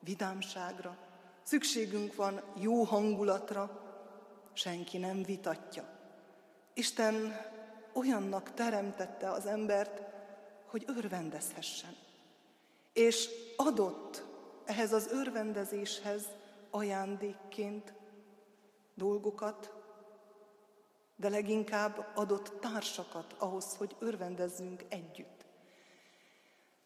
vidámságra, 0.00 0.96
Szükségünk 1.42 2.14
van 2.14 2.42
jó 2.54 2.82
hangulatra, 2.82 3.80
senki 4.52 4.98
nem 4.98 5.22
vitatja. 5.22 5.88
Isten 6.74 7.36
olyannak 7.92 8.54
teremtette 8.54 9.30
az 9.30 9.46
embert, 9.46 10.02
hogy 10.66 10.84
örvendezhessen. 10.86 11.96
És 12.92 13.28
adott 13.56 14.24
ehhez 14.64 14.92
az 14.92 15.06
örvendezéshez 15.06 16.26
ajándékként 16.70 17.92
dolgokat, 18.94 19.72
de 21.16 21.28
leginkább 21.28 22.06
adott 22.14 22.60
társakat 22.60 23.34
ahhoz, 23.38 23.76
hogy 23.76 23.96
örvendezzünk 23.98 24.84
együtt. 24.88 25.44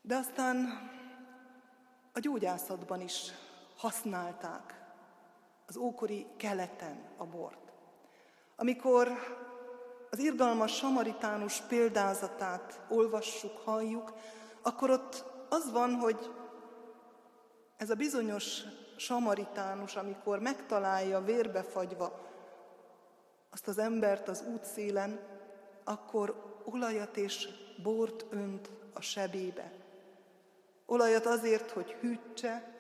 De 0.01 0.17
aztán 0.17 0.67
a 2.13 2.19
gyógyászatban 2.19 3.01
is 3.01 3.33
használták 3.77 4.85
az 5.67 5.77
ókori 5.77 6.27
keleten 6.37 7.09
a 7.17 7.25
bort. 7.25 7.73
Amikor 8.57 9.09
az 10.11 10.19
irgalmas 10.19 10.77
samaritánus 10.77 11.61
példázatát 11.61 12.81
olvassuk, 12.89 13.59
halljuk, 13.65 14.13
akkor 14.63 14.91
ott 14.91 15.25
az 15.49 15.73
van, 15.73 15.95
hogy 15.95 16.33
ez 17.77 17.91
a 17.91 17.95
bizonyos 17.95 18.63
samaritánus, 18.97 19.97
amikor 19.97 20.39
megtalálja 20.39 21.21
vérbefagyva 21.21 22.25
azt 23.51 23.69
az 23.69 23.79
embert 23.79 24.29
az 24.29 24.45
útszélen, 24.53 25.21
akkor 25.85 26.61
olajat 26.65 27.17
és 27.17 27.49
bort 27.83 28.27
önt 28.31 28.71
a 28.93 29.01
sebébe. 29.01 29.73
Olajat 30.87 31.27
azért, 31.27 31.71
hogy 31.71 31.91
hűtse, 31.91 32.76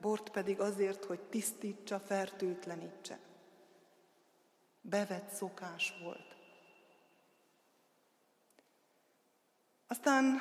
bort 0.00 0.30
pedig 0.30 0.60
azért, 0.60 1.04
hogy 1.04 1.20
tisztítsa, 1.20 2.00
fertőtlenítse. 2.00 3.18
Bevett 4.80 5.30
szokás 5.30 5.94
volt. 6.02 6.36
Aztán 9.86 10.40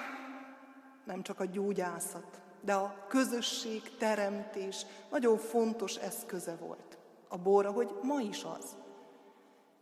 nem 1.05 1.23
csak 1.23 1.39
a 1.39 1.45
gyógyászat, 1.45 2.41
de 2.61 2.73
a 2.73 3.05
közösség 3.07 3.97
teremtés 3.97 4.85
nagyon 5.11 5.37
fontos 5.37 5.95
eszköze 5.95 6.55
volt. 6.55 6.97
A 7.27 7.37
bor, 7.37 7.65
hogy 7.65 7.99
ma 8.01 8.21
is 8.21 8.43
az. 8.43 8.75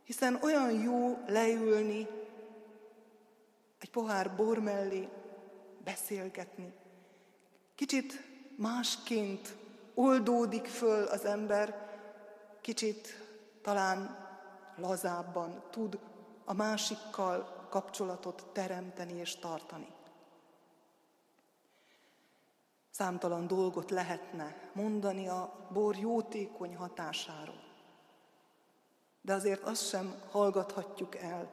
Hiszen 0.04 0.40
olyan 0.42 0.72
jó 0.72 1.18
leülni 1.28 2.08
egy 3.80 3.90
pohár 3.90 4.36
bor 4.36 4.60
mellé, 4.60 5.10
beszélgetni. 5.84 6.74
Kicsit 7.76 8.24
másként 8.56 9.56
oldódik 9.96 10.66
föl 10.66 11.04
az 11.04 11.26
ember, 11.26 11.88
kicsit 12.62 13.08
talán 13.62 14.28
lazábban 14.76 15.64
tud 15.70 16.00
a 16.46 16.54
másikkal 16.54 17.68
kapcsolatot 17.70 18.46
teremteni 18.54 19.14
és 19.14 19.36
tartani. 19.36 19.94
Számtalan 22.92 23.48
dolgot 23.48 23.92
lehetne 23.92 24.70
mondani 24.74 25.28
a 25.28 25.68
bor 25.72 25.96
jótékony 25.96 26.76
hatásáról. 26.76 27.64
De 29.22 29.34
azért 29.34 29.64
azt 29.64 29.88
sem 29.88 30.22
hallgathatjuk 30.32 31.16
el, 31.16 31.52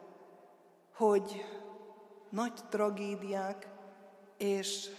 hogy 0.93 1.45
nagy 2.29 2.53
tragédiák 2.69 3.67
és 4.37 4.89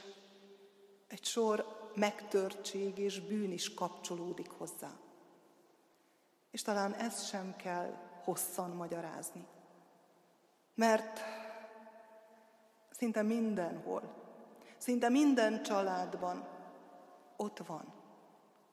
egy 1.09 1.25
sor 1.25 1.84
megtörtség 1.97 2.99
és 2.99 3.21
bűn 3.21 3.53
is 3.53 3.75
kapcsolódik 3.75 4.51
hozzá. 4.51 4.91
És 6.51 6.63
talán 6.63 6.95
ezt 6.95 7.27
sem 7.29 7.57
kell 7.57 7.97
hosszan 8.25 8.71
magyarázni. 8.71 9.47
Mert 10.75 11.21
szinte 12.91 13.23
mindenhol, 13.23 14.03
szinte 14.79 15.09
minden 15.09 15.63
családban 15.63 16.49
ott 17.37 17.59
van 17.59 17.93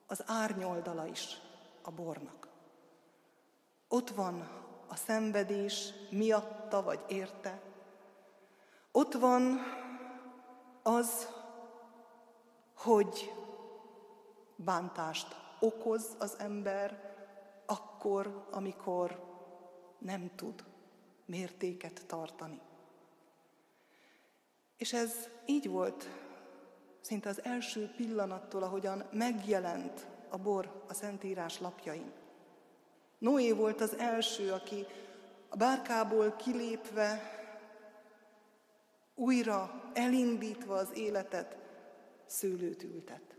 az 0.08 0.24
árnyoldala 0.26 1.06
is 1.06 1.42
a 1.82 1.92
bornak. 1.92 2.48
Ott 3.88 4.10
van 4.10 4.50
a 4.88 4.96
szenvedés 4.96 5.94
miatta 6.10 6.84
vagy 6.84 7.00
érte. 7.08 7.62
Ott 8.92 9.14
van 9.14 9.60
az, 10.84 11.28
hogy 12.84 13.34
bántást 14.56 15.36
okoz 15.60 16.15
az 16.20 16.36
ember 16.39 17.13
akkor, 17.65 18.48
amikor 18.52 19.24
nem 19.98 20.32
tud 20.36 20.63
mértéket 21.26 22.04
tartani. 22.08 22.60
És 24.78 24.94
ez 24.94 25.30
így 25.46 25.70
volt 25.70 26.10
szinte 27.02 27.30
az 27.30 27.44
első 27.44 27.94
pillanattól, 27.96 28.63
ahogyan 28.63 29.04
megjelent 29.12 30.08
a 30.30 30.38
bor 30.38 30.84
a 30.88 30.94
Szentírás 30.94 31.60
lapjain. 31.60 32.12
Noé 33.17 33.52
volt 33.52 33.82
az 33.82 33.98
első, 33.98 34.52
aki 34.52 34.86
a 35.50 35.56
bárkából 35.56 36.36
kilépve, 36.36 37.22
újra 39.15 39.91
elindítva 39.94 40.76
az 40.76 40.89
életet, 40.94 41.61
szőlőt 42.32 42.84
ültet. 42.84 43.36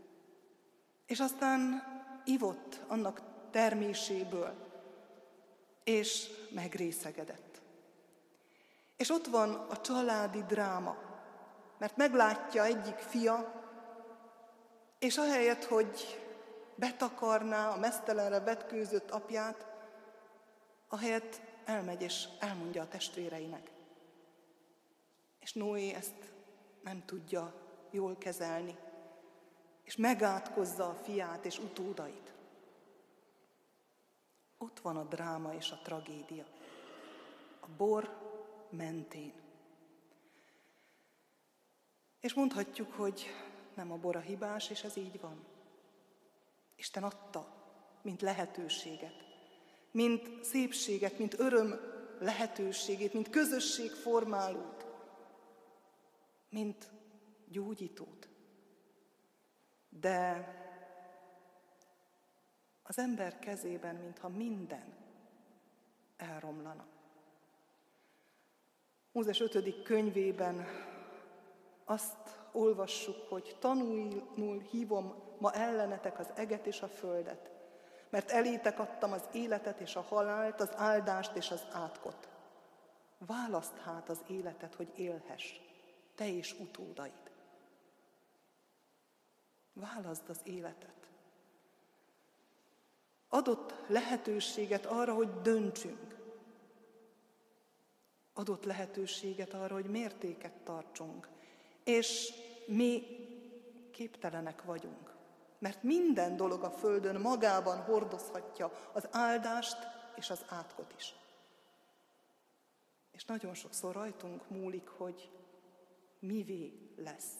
És 1.05 1.19
aztán 1.19 1.83
ivott 2.25 2.79
annak 2.87 3.21
terméséből, 3.51 4.55
és 5.83 6.29
megrészegedett. 6.51 7.61
És 8.97 9.09
ott 9.09 9.27
van 9.27 9.53
a 9.53 9.81
családi 9.81 10.43
dráma, 10.47 10.97
mert 11.77 11.97
meglátja 11.97 12.63
egyik 12.63 12.95
fia, 12.95 13.61
és 14.99 15.17
ahelyett, 15.17 15.63
hogy 15.63 16.21
betakarná 16.75 17.69
a 17.69 17.77
mesztelenre 17.77 18.39
vetkőzött 18.39 19.11
apját, 19.11 19.67
ahelyett 20.87 21.41
elmegy 21.65 22.01
és 22.01 22.27
elmondja 22.39 22.81
a 22.81 22.87
testvéreinek. 22.87 23.71
És 25.39 25.53
Noé 25.53 25.93
ezt 25.93 26.33
nem 26.83 27.05
tudja 27.05 27.62
jól 27.93 28.17
kezelni, 28.17 28.77
és 29.83 29.95
megátkozza 29.95 30.89
a 30.89 30.95
fiát 30.95 31.45
és 31.45 31.59
utódait. 31.59 32.33
Ott 34.57 34.79
van 34.79 34.97
a 34.97 35.03
dráma 35.03 35.53
és 35.53 35.71
a 35.71 35.79
tragédia. 35.83 36.45
A 37.59 37.67
bor 37.77 38.17
mentén. 38.69 39.33
És 42.19 42.33
mondhatjuk, 42.33 42.93
hogy 42.93 43.25
nem 43.73 43.91
a 43.91 43.97
bor 43.97 44.15
a 44.15 44.19
hibás, 44.19 44.69
és 44.69 44.83
ez 44.83 44.97
így 44.97 45.19
van. 45.19 45.45
Isten 46.75 47.03
adta, 47.03 47.47
mint 48.01 48.21
lehetőséget, 48.21 49.25
mint 49.91 50.43
szépséget, 50.43 51.17
mint 51.17 51.39
öröm 51.39 51.79
lehetőségét, 52.19 53.13
mint 53.13 53.29
közösség 53.29 53.91
formálót, 53.91 54.85
mint 56.49 56.91
gyógyítót. 57.53 58.29
De 59.89 60.47
az 62.83 62.97
ember 62.97 63.39
kezében, 63.39 63.95
mintha 63.95 64.29
minden 64.29 64.95
elromlana. 66.17 66.85
Mózes 69.11 69.39
5. 69.39 69.83
könyvében 69.83 70.65
azt 71.85 72.41
olvassuk, 72.51 73.29
hogy 73.29 73.55
tanulnul 73.59 74.61
hívom 74.71 75.15
ma 75.39 75.51
ellenetek 75.51 76.19
az 76.19 76.27
eget 76.35 76.65
és 76.65 76.81
a 76.81 76.87
földet, 76.87 77.51
mert 78.09 78.31
elétek 78.31 78.79
adtam 78.79 79.11
az 79.11 79.23
életet 79.31 79.79
és 79.79 79.95
a 79.95 80.01
halált, 80.01 80.61
az 80.61 80.71
áldást 80.75 81.35
és 81.35 81.51
az 81.51 81.65
átkot. 81.71 82.29
Választ 83.17 83.77
hát 83.77 84.09
az 84.09 84.23
életet, 84.27 84.75
hogy 84.75 84.91
élhess, 84.95 85.53
te 86.15 86.27
és 86.27 86.55
utódaid. 86.59 87.22
Válaszd 89.73 90.29
az 90.29 90.39
életet. 90.43 91.07
Adott 93.29 93.73
lehetőséget 93.87 94.85
arra, 94.85 95.13
hogy 95.13 95.41
döntsünk. 95.41 96.17
Adott 98.33 98.63
lehetőséget 98.63 99.53
arra, 99.53 99.73
hogy 99.73 99.85
mértéket 99.85 100.53
tartsunk. 100.63 101.29
És 101.83 102.33
mi 102.65 103.03
képtelenek 103.91 104.63
vagyunk. 104.63 105.13
Mert 105.59 105.83
minden 105.83 106.35
dolog 106.35 106.63
a 106.63 106.71
Földön 106.71 107.21
magában 107.21 107.81
hordozhatja 107.81 108.71
az 108.93 109.07
áldást 109.11 109.77
és 110.15 110.29
az 110.29 110.45
átkot 110.47 110.93
is. 110.97 111.15
És 113.11 113.25
nagyon 113.25 113.53
sokszor 113.53 113.93
rajtunk 113.93 114.49
múlik, 114.49 114.87
hogy 114.87 115.31
mivé 116.19 116.93
lesz. 116.97 117.33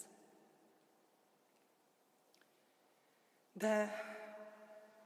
De 3.53 3.91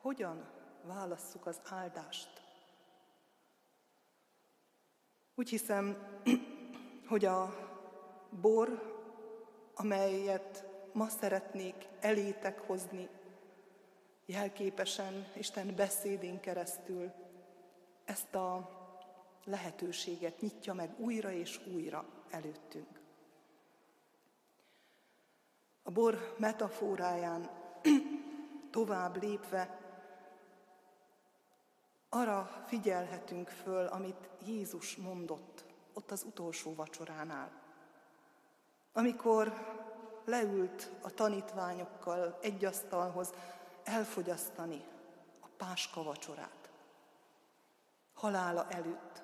hogyan 0.01 0.49
válasszuk 0.83 1.45
az 1.45 1.62
áldást? 1.69 2.41
Úgy 5.36 5.49
hiszem, 5.49 5.97
hogy 7.10 7.25
a 7.25 7.55
bor, 8.29 8.95
amelyet 9.75 10.65
ma 10.93 11.07
szeretnék 11.07 11.88
elétek 11.99 12.60
hozni, 12.60 13.10
jelképesen 14.25 15.31
Isten 15.36 15.75
beszédén 15.75 16.39
keresztül, 16.39 17.12
ezt 18.05 18.36
a 18.36 18.69
lehetőséget 19.43 20.41
nyitja 20.41 20.73
meg 20.73 20.99
újra 20.99 21.31
és 21.31 21.60
újra 21.73 22.05
előttünk. 22.29 22.99
A 25.83 25.91
bor 25.91 26.36
metaforáján 26.38 27.49
tovább 28.69 29.21
lépve 29.21 29.80
arra 32.10 32.63
figyelhetünk 32.67 33.49
föl, 33.49 33.86
amit 33.86 34.30
Jézus 34.45 34.95
mondott 34.95 35.65
ott 35.93 36.12
az 36.12 36.23
utolsó 36.23 36.75
vacsoránál. 36.75 37.51
Amikor 38.93 39.53
leült 40.25 40.91
a 41.01 41.10
tanítványokkal 41.10 42.38
egy 42.41 42.65
asztalhoz 42.65 43.34
elfogyasztani 43.84 44.84
a 45.39 45.47
páska 45.58 46.03
vacsorát. 46.03 46.69
Halála 48.13 48.67
előtt. 48.69 49.23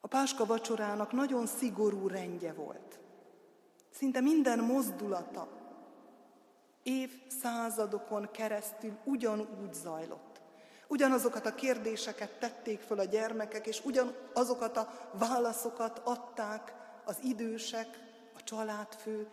A 0.00 0.06
páska 0.06 0.46
vacsorának 0.46 1.12
nagyon 1.12 1.46
szigorú 1.46 2.08
rendje 2.08 2.52
volt. 2.52 2.98
Szinte 3.90 4.20
minden 4.20 4.58
mozdulata 4.58 5.48
évszázadokon 6.86 8.28
keresztül 8.32 8.98
ugyanúgy 9.04 9.74
zajlott. 9.74 10.40
Ugyanazokat 10.88 11.46
a 11.46 11.54
kérdéseket 11.54 12.38
tették 12.38 12.80
föl 12.80 12.98
a 12.98 13.04
gyermekek, 13.04 13.66
és 13.66 13.84
ugyanazokat 13.84 14.76
a 14.76 15.10
válaszokat 15.12 16.00
adták 16.04 16.74
az 17.04 17.16
idősek, 17.22 17.98
a 18.36 18.42
családfő. 18.42 19.28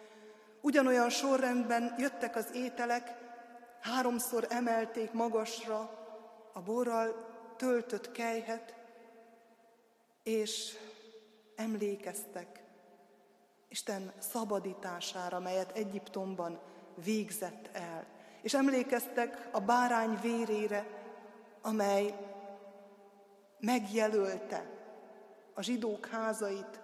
Ugyanolyan 0.61 1.09
sorrendben 1.09 1.95
jöttek 1.97 2.35
az 2.35 2.47
ételek, 2.53 3.13
háromszor 3.81 4.47
emelték 4.49 5.11
magasra 5.11 5.77
a 6.53 6.61
borral 6.61 7.25
töltött 7.57 8.11
kejhet, 8.11 8.75
és 10.23 10.77
emlékeztek 11.55 12.63
Isten 13.67 14.11
szabadítására, 14.19 15.39
melyet 15.39 15.71
Egyiptomban 15.71 16.59
végzett 16.95 17.69
el. 17.73 18.05
És 18.41 18.53
emlékeztek 18.53 19.49
a 19.51 19.59
bárány 19.59 20.19
vérére, 20.21 20.87
amely 21.61 22.15
megjelölte 23.59 24.69
a 25.53 25.61
zsidók 25.61 26.05
házait, 26.05 26.81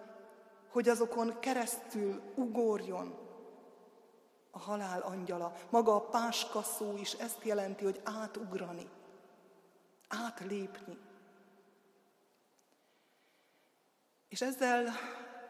hogy 0.72 0.89
azokon 0.89 1.39
keresztül 1.39 2.22
ugorjon 2.36 3.17
a 4.52 4.60
halál 4.60 5.02
angyala. 5.02 5.54
Maga 5.69 5.95
a 5.95 6.02
páska 6.02 6.62
szó 6.62 6.98
is 6.98 7.13
ezt 7.13 7.43
jelenti, 7.43 7.84
hogy 7.84 8.02
átugrani, 8.04 8.89
átlépni. 10.08 10.98
És 14.30 14.41
ezzel 14.41 14.89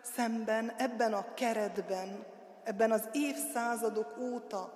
szemben, 0.01 0.69
ebben 0.69 1.13
a 1.13 1.33
keretben, 1.33 2.25
ebben 2.69 2.91
az 2.91 3.09
évszázadok 3.11 4.17
óta 4.17 4.73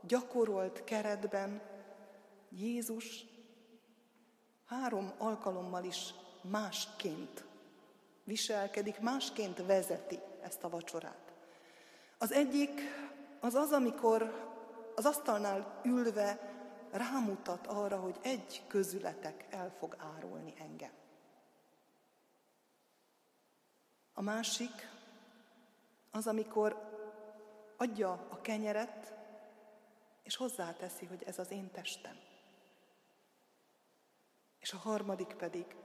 gyakorolt 0.00 0.84
keretben 0.84 1.62
Jézus 2.48 3.24
három 4.66 5.12
alkalommal 5.18 5.84
is 5.84 6.14
másként 6.42 7.44
viselkedik, 8.24 9.00
másként 9.00 9.66
vezeti 9.66 10.18
ezt 10.42 10.64
a 10.64 10.68
vacsorát. 10.68 11.32
Az 12.18 12.32
egyik 12.32 12.80
az 13.40 13.54
az, 13.54 13.72
amikor 13.72 14.32
az 14.94 15.06
asztalnál 15.06 15.80
ülve 15.84 16.38
rámutat 16.90 17.66
arra, 17.66 17.96
hogy 18.00 18.18
egy 18.22 18.62
közületek 18.66 19.46
el 19.50 19.74
fog 19.78 19.96
árulni 20.16 20.54
engem. 20.58 20.92
A 24.12 24.22
másik 24.22 24.88
az, 26.10 26.26
amikor 26.26 26.93
adja 27.76 28.26
a 28.30 28.40
kenyeret, 28.40 29.14
és 30.22 30.36
hozzáteszi, 30.36 31.04
hogy 31.04 31.22
ez 31.22 31.38
az 31.38 31.50
én 31.50 31.70
testem. 31.70 32.18
És 34.58 34.72
a 34.72 34.76
harmadik 34.76 35.34
pedig, 35.34 35.76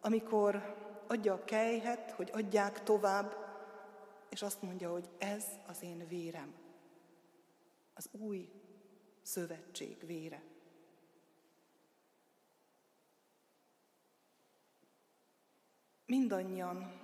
amikor 0.00 0.76
adja 1.06 1.32
a 1.32 1.44
kejhet, 1.44 2.10
hogy 2.10 2.30
adják 2.32 2.82
tovább, 2.82 3.36
és 4.28 4.42
azt 4.42 4.62
mondja, 4.62 4.90
hogy 4.90 5.08
ez 5.18 5.44
az 5.66 5.82
én 5.82 6.06
vérem, 6.08 6.54
az 7.94 8.08
új 8.12 8.50
szövetség 9.22 10.06
vére. 10.06 10.42
Mindannyian, 16.06 17.00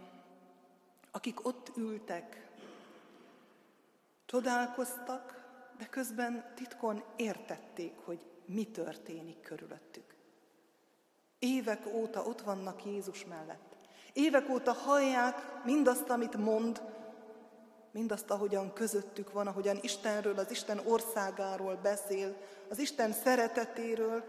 akik 1.10 1.46
ott 1.46 1.76
ültek 1.76 2.51
Csodálkoztak, 4.32 5.44
de 5.78 5.86
közben 5.86 6.52
titkon 6.54 7.02
értették, 7.16 7.94
hogy 8.04 8.20
mi 8.46 8.64
történik 8.64 9.40
körülöttük. 9.40 10.14
Évek 11.38 11.86
óta 11.86 12.22
ott 12.22 12.40
vannak 12.40 12.84
Jézus 12.84 13.24
mellett. 13.24 13.76
Évek 14.12 14.48
óta 14.48 14.72
hallják 14.72 15.64
mindazt, 15.64 16.08
amit 16.08 16.36
mond, 16.36 16.82
mindazt, 17.90 18.30
ahogyan 18.30 18.72
közöttük 18.72 19.32
van, 19.32 19.46
ahogyan 19.46 19.78
Istenről, 19.80 20.38
az 20.38 20.50
Isten 20.50 20.78
országáról 20.78 21.76
beszél, 21.76 22.36
az 22.68 22.78
Isten 22.78 23.12
szeretetéről, 23.12 24.24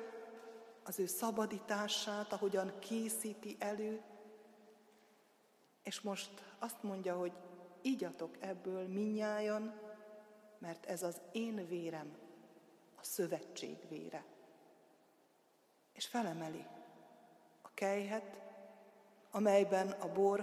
az 0.83 0.99
ő 0.99 1.05
szabadítását, 1.05 2.33
ahogyan 2.33 2.71
készíti 2.79 3.55
elő. 3.59 4.01
És 5.83 6.01
most 6.01 6.31
azt 6.59 6.83
mondja, 6.83 7.15
hogy 7.15 7.31
igyatok 7.81 8.35
ebből 8.39 8.87
minnyájan, 8.87 9.91
mert 10.63 10.85
ez 10.85 11.03
az 11.03 11.21
én 11.31 11.67
vérem, 11.67 12.17
a 12.95 13.03
szövetség 13.03 13.77
vére. 13.89 14.23
És 15.93 16.07
felemeli 16.07 16.65
a 17.61 17.69
kejhet, 17.73 18.41
amelyben 19.31 19.91
a 19.91 20.11
bor 20.11 20.39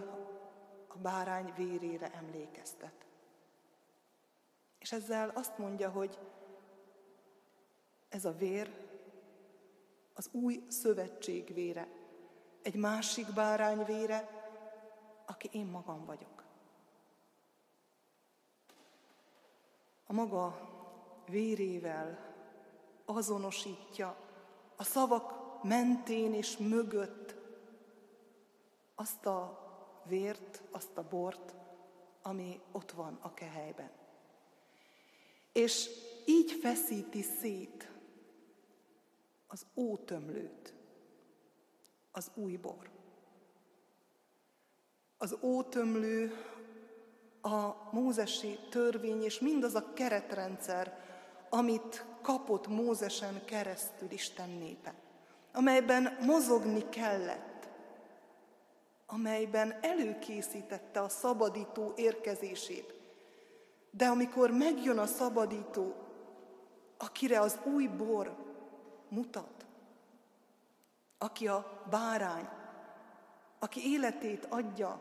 a 0.89 0.99
bárány 0.99 1.53
vérére 1.57 2.13
emlékeztet. 2.13 3.07
És 4.79 4.93
ezzel 4.93 5.29
azt 5.35 5.59
mondja, 5.59 5.91
hogy 5.91 6.19
ez 8.09 8.25
a 8.25 8.33
vér 8.33 8.89
az 10.15 10.29
új 10.33 10.65
szövetség 10.69 11.55
vére, 11.55 11.89
egy 12.63 12.77
másik 12.77 13.33
bárány 13.35 13.85
vére, 13.85 14.29
aki 15.27 15.49
én 15.53 15.67
magam 15.67 16.05
vagyok. 16.05 16.40
A 20.11 20.13
maga 20.13 20.69
vérével 21.29 22.35
azonosítja 23.05 24.17
a 24.77 24.85
szavak 24.85 25.63
mentén 25.63 26.35
és 26.35 26.57
mögött 26.57 27.35
azt 28.95 29.27
a 29.27 29.69
vért, 30.05 30.63
azt 30.71 30.97
a 30.97 31.09
bort, 31.09 31.55
ami 32.23 32.61
ott 32.73 32.91
van 32.91 33.19
a 33.21 33.35
kehelyben. 33.35 33.91
És 35.53 35.91
így 36.27 36.53
feszíti 36.53 37.23
szét 37.23 37.91
az 39.47 39.67
ótömlőt, 39.75 40.75
az 42.11 42.31
új 42.35 42.57
bor. 42.57 42.91
Az 45.19 45.37
ótömlő 45.41 46.33
a 47.43 47.89
mózesi 47.91 48.59
törvény 48.71 49.23
és 49.23 49.41
mindaz 49.41 49.75
a 49.75 49.93
keretrendszer, 49.93 50.99
amit 51.49 52.05
kapott 52.23 52.67
Mózesen 52.69 53.45
keresztül 53.45 54.11
Isten 54.11 54.49
népe, 54.49 54.95
amelyben 55.53 56.19
mozogni 56.21 56.89
kellett, 56.89 57.69
amelyben 59.07 59.79
előkészítette 59.81 61.01
a 61.01 61.09
szabadító 61.09 61.93
érkezését. 61.97 62.95
De 63.91 64.07
amikor 64.07 64.51
megjön 64.51 64.99
a 64.99 65.07
szabadító, 65.07 65.95
akire 66.99 67.41
az 67.41 67.59
új 67.65 67.87
bor 67.87 68.37
mutat, 69.09 69.67
aki 71.19 71.49
a 71.49 71.83
bárány, 71.91 72.49
aki 73.59 73.93
életét 73.93 74.47
adja 74.51 75.01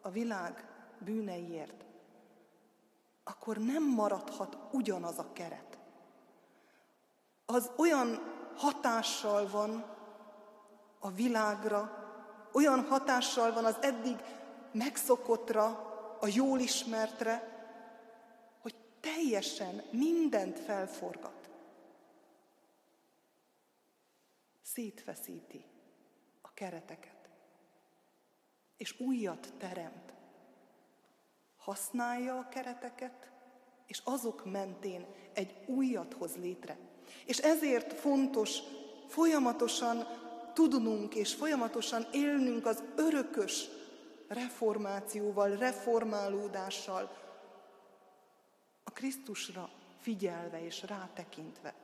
a 0.00 0.10
világ 0.10 0.75
bűneiért, 0.98 1.84
akkor 3.24 3.56
nem 3.56 3.90
maradhat 3.94 4.58
ugyanaz 4.72 5.18
a 5.18 5.32
keret. 5.32 5.78
Az 7.46 7.70
olyan 7.76 8.20
hatással 8.56 9.48
van 9.48 9.84
a 10.98 11.10
világra, 11.10 12.04
olyan 12.52 12.84
hatással 12.84 13.52
van 13.52 13.64
az 13.64 13.76
eddig 13.80 14.16
megszokottra, 14.72 15.94
a 16.20 16.26
jól 16.26 16.58
ismertre, 16.58 17.54
hogy 18.60 18.74
teljesen 19.00 19.82
mindent 19.90 20.58
felforgat. 20.58 21.50
Szétfeszíti 24.62 25.64
a 26.40 26.54
kereteket, 26.54 27.28
és 28.76 29.00
újat 29.00 29.52
teremt 29.58 30.15
használja 31.66 32.38
a 32.38 32.48
kereteket, 32.48 33.30
és 33.86 34.00
azok 34.04 34.50
mentén 34.50 35.06
egy 35.32 35.56
újat 35.66 36.14
hoz 36.14 36.36
létre. 36.36 36.78
És 37.24 37.38
ezért 37.38 37.92
fontos 37.92 38.58
folyamatosan 39.08 40.06
tudnunk 40.52 41.14
és 41.14 41.34
folyamatosan 41.34 42.06
élnünk 42.12 42.66
az 42.66 42.82
örökös 42.96 43.68
reformációval, 44.28 45.56
reformálódással, 45.56 47.24
a 48.84 48.90
Krisztusra 48.90 49.70
figyelve 50.00 50.64
és 50.64 50.82
rátekintve. 50.82 51.74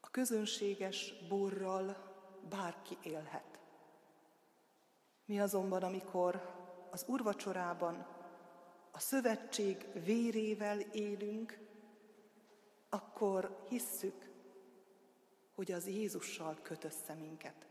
A 0.00 0.10
közönséges 0.10 1.14
borral 1.28 1.96
bárki 2.48 2.96
élhet. 3.02 3.58
Mi 5.24 5.40
azonban, 5.40 5.82
amikor 5.82 6.56
az 6.90 7.04
urvacsorában 7.06 8.06
a 8.90 8.98
szövetség 8.98 9.86
vérével 10.04 10.80
élünk, 10.80 11.58
akkor 12.88 13.64
hisszük, 13.68 14.30
hogy 15.54 15.72
az 15.72 15.86
Jézussal 15.86 16.58
köt 16.62 16.84
össze 16.84 17.14
minket. 17.14 17.66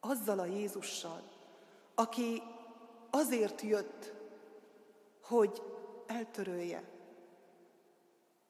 Azzal 0.00 0.38
a 0.38 0.44
Jézussal, 0.44 1.22
aki 1.94 2.42
azért 3.10 3.60
jött, 3.60 4.12
hogy 5.22 5.62
eltörölje 6.06 6.90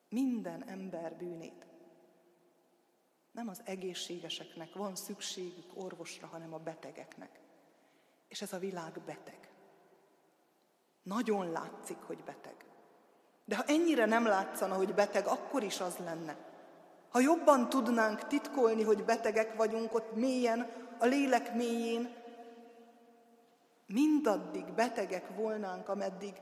minden 0.09 0.69
ember 0.69 1.17
bűnét. 1.17 1.67
Nem 3.33 3.49
az 3.49 3.61
egészségeseknek 3.65 4.75
van 4.75 4.95
szükségük 4.95 5.71
orvosra, 5.75 6.27
hanem 6.27 6.55
a 6.55 6.59
betegeknek. 6.59 7.41
És 8.29 8.43
ez 8.43 8.53
a 8.53 8.59
világ 8.59 9.01
beteg. 9.01 9.52
Nagyon 11.03 11.51
látszik, 11.51 11.99
hogy 12.07 12.25
beteg. 12.25 12.55
De 13.45 13.57
ha 13.57 13.65
ennyire 13.67 14.05
nem 14.05 14.27
látszana, 14.27 14.75
hogy 14.75 14.95
beteg, 14.95 15.27
akkor 15.27 15.63
is 15.63 15.81
az 15.81 15.97
lenne. 15.97 16.37
Ha 17.09 17.21
jobban 17.21 17.69
tudnánk 17.69 18.27
titkolni, 18.27 18.83
hogy 18.83 19.05
betegek 19.05 19.57
vagyunk 19.57 19.95
ott 19.95 20.15
mélyen, 20.15 20.71
a 20.99 21.07
lélek 21.07 21.55
mélyén, 21.55 22.15
mindaddig 23.87 24.65
betegek 24.65 25.35
volnánk, 25.37 25.89
ameddig 25.89 26.41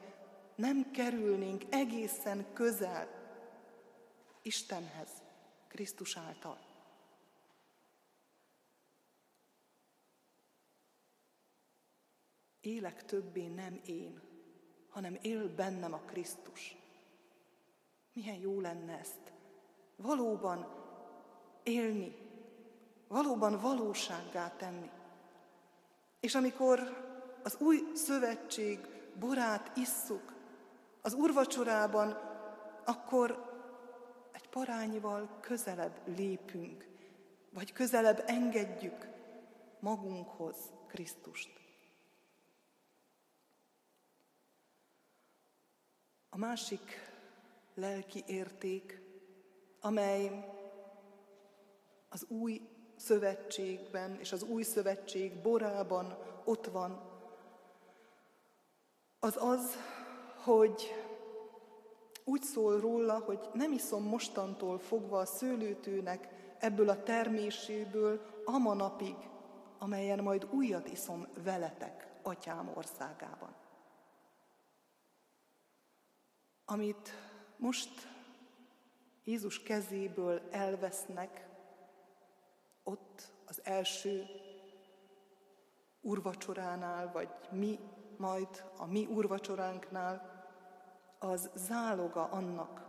nem 0.55 0.91
kerülnénk 0.91 1.63
egészen 1.71 2.53
közel 2.53 3.09
Istenhez, 4.43 5.11
Krisztus 5.69 6.17
által. 6.17 6.59
Élek 12.61 13.05
többé 13.05 13.47
nem 13.47 13.81
én, 13.85 14.30
hanem 14.91 15.19
él 15.23 15.55
bennem 15.55 15.93
a 15.93 16.01
Krisztus. 16.07 16.77
Milyen 18.13 18.37
jó 18.37 18.61
lenne 18.61 18.99
ezt 18.99 19.33
valóban 19.97 20.67
élni, 21.63 22.17
valóban 23.09 23.61
valósággá 23.61 24.57
tenni. 24.57 24.91
És 26.21 26.35
amikor 26.35 27.09
az 27.43 27.57
új 27.59 27.91
szövetség 27.95 28.79
borát 29.19 29.77
isszuk, 29.77 30.35
az 31.03 31.13
urvacsorában, 31.13 32.19
akkor 32.85 33.51
egy 34.33 34.49
parányival 34.49 35.39
közelebb 35.41 36.01
lépünk, 36.17 36.87
vagy 37.51 37.73
közelebb 37.73 38.23
engedjük 38.27 39.09
magunkhoz 39.81 40.57
Krisztust. 40.87 41.61
A 46.31 46.37
másik 46.37 47.13
lelki 47.75 48.23
érték, 48.27 49.03
amely 49.81 50.45
az 52.09 52.27
új 52.29 52.61
szövetségben 52.97 54.19
és 54.21 54.33
az 54.33 54.43
új 54.43 54.63
szövetség 54.63 55.41
borában 55.43 56.19
ott 56.45 56.67
van, 56.67 57.09
az 59.19 59.37
az, 59.37 59.77
hogy 60.45 60.95
úgy 62.25 62.43
szól 62.43 62.81
róla, 62.81 63.19
hogy 63.19 63.49
nem 63.53 63.73
iszom 63.73 64.03
mostantól 64.03 64.79
fogva 64.79 65.19
a 65.19 65.27
szőlőtőnek 65.27 66.29
ebből 66.59 66.89
a 66.89 67.03
terméséből 67.03 68.21
a 68.45 68.75
napig, 68.75 69.17
amelyen 69.79 70.19
majd 70.19 70.47
újat 70.51 70.89
iszom 70.89 71.27
veletek, 71.45 72.13
atyám 72.23 72.71
országában. 72.75 73.55
Amit 76.71 77.11
most 77.57 78.09
Jézus 79.25 79.63
kezéből 79.63 80.43
elvesznek, 80.51 81.49
ott 82.83 83.33
az 83.47 83.61
első 83.65 84.27
urvacsoránál, 86.01 87.13
vagy 87.13 87.29
mi 87.51 87.79
majd 88.17 88.65
a 88.77 88.87
mi 88.87 89.07
urvacsoránknál, 89.07 90.45
az 91.19 91.51
záloga 91.55 92.25
annak, 92.25 92.87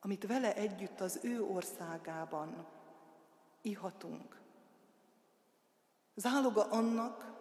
amit 0.00 0.26
vele 0.26 0.54
együtt 0.54 1.00
az 1.00 1.20
ő 1.22 1.42
országában 1.42 2.66
ihatunk. 3.62 4.40
Záloga 6.14 6.62
annak, 6.62 7.34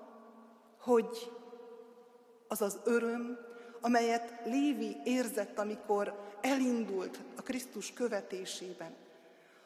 hogy 0.80 1.32
az 2.48 2.62
az 2.62 2.80
öröm, 2.84 3.54
amelyet 3.86 4.34
Lévi 4.46 4.98
érzett, 5.04 5.60
amikor 5.60 6.20
elindult 6.42 7.20
a 7.38 7.42
Krisztus 7.42 7.94
követésében, 7.94 8.96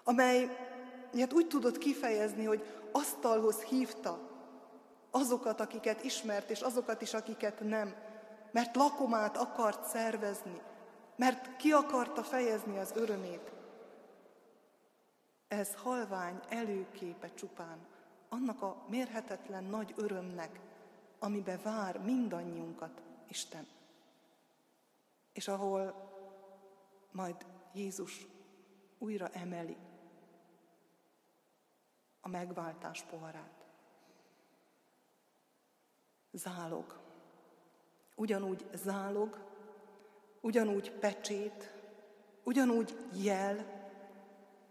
amelyet 0.03 1.33
úgy 1.33 1.47
tudott 1.47 1.77
kifejezni, 1.77 2.45
hogy 2.45 2.65
asztalhoz 2.91 3.61
hívta 3.61 4.19
azokat, 5.11 5.59
akiket 5.59 6.03
ismert, 6.03 6.49
és 6.49 6.61
azokat 6.61 7.01
is, 7.01 7.13
akiket 7.13 7.59
nem, 7.59 7.95
mert 8.51 8.75
lakomát 8.75 9.37
akart 9.37 9.87
szervezni, 9.87 10.61
mert 11.15 11.55
ki 11.55 11.71
akarta 11.71 12.23
fejezni 12.23 12.77
az 12.77 12.91
örömét. 12.95 13.51
Ez 15.47 15.69
halvány 15.75 16.39
előképe 16.49 17.29
csupán 17.33 17.77
annak 18.29 18.61
a 18.61 18.75
mérhetetlen 18.89 19.63
nagy 19.63 19.93
örömnek, 19.97 20.59
amibe 21.19 21.59
vár 21.63 21.99
mindannyiunkat 21.99 23.01
Isten. 23.27 23.77
És 25.33 25.47
ahol 25.47 26.09
majd 27.11 27.45
Jézus 27.73 28.27
újra 28.97 29.27
emeli 29.27 29.77
a 32.21 32.27
megváltás 32.27 33.01
poharát. 33.01 33.65
Zálog. 36.31 36.99
Ugyanúgy 38.15 38.69
zálog, 38.73 39.47
ugyanúgy 40.41 40.91
pecsét, 40.91 41.73
ugyanúgy 42.43 42.97
jel, 43.13 43.65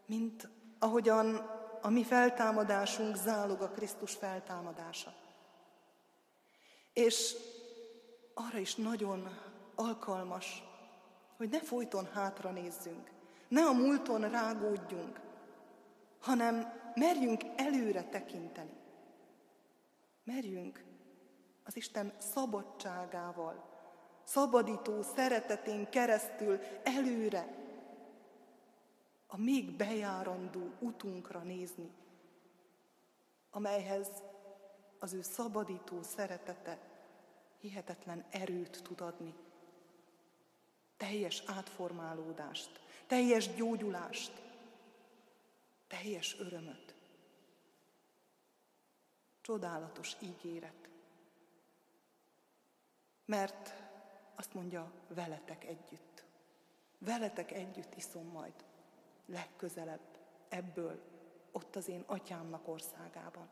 mint 0.07 0.49
ahogyan 0.79 1.37
a 1.83 1.89
mi 1.89 2.05
feltámadásunk 2.05 3.17
zálog 3.17 3.61
a 3.61 3.71
Krisztus 3.71 4.15
feltámadása. 4.15 5.15
És 6.93 7.37
arra 8.35 8.59
is 8.59 8.75
nagyon 8.75 9.48
alkalmas, 9.79 10.65
hogy 11.37 11.49
ne 11.49 11.61
folyton 11.61 12.07
hátra 12.13 12.51
nézzünk, 12.51 13.11
ne 13.49 13.63
a 13.63 13.73
múlton 13.73 14.31
rágódjunk, 14.31 15.21
hanem 16.21 16.73
merjünk 16.95 17.43
előre 17.57 18.05
tekinteni. 18.05 18.77
Merjünk 20.25 20.85
az 21.65 21.77
Isten 21.77 22.13
szabadságával, 22.19 23.69
szabadító 24.25 25.03
szeretetén 25.03 25.91
keresztül 25.91 26.59
előre, 26.83 27.57
a 29.27 29.37
még 29.37 29.77
bejárandó 29.77 30.71
utunkra 30.79 31.39
nézni, 31.39 31.91
amelyhez 33.51 34.09
az 34.99 35.13
ő 35.13 35.23
szabadító 35.23 36.03
szeretete 36.03 36.79
hihetetlen 37.61 38.25
erőt 38.31 38.83
tud 38.83 39.01
adni 39.01 39.35
teljes 40.99 41.43
átformálódást, 41.47 42.81
teljes 43.07 43.55
gyógyulást, 43.55 44.33
teljes 45.87 46.39
örömöt. 46.39 46.95
Csodálatos 49.41 50.17
ígéret. 50.21 50.89
Mert 53.25 53.75
azt 54.35 54.55
mondja, 54.55 54.93
veletek 55.09 55.65
együtt. 55.65 56.25
Veletek 56.99 57.51
együtt 57.51 57.95
iszom 57.95 58.27
majd 58.27 58.65
legközelebb 59.27 60.19
ebből, 60.49 61.03
ott 61.53 61.77
az 61.77 61.89
én 61.89 62.05
atyámnak 62.07 62.69
országában. 62.69 63.49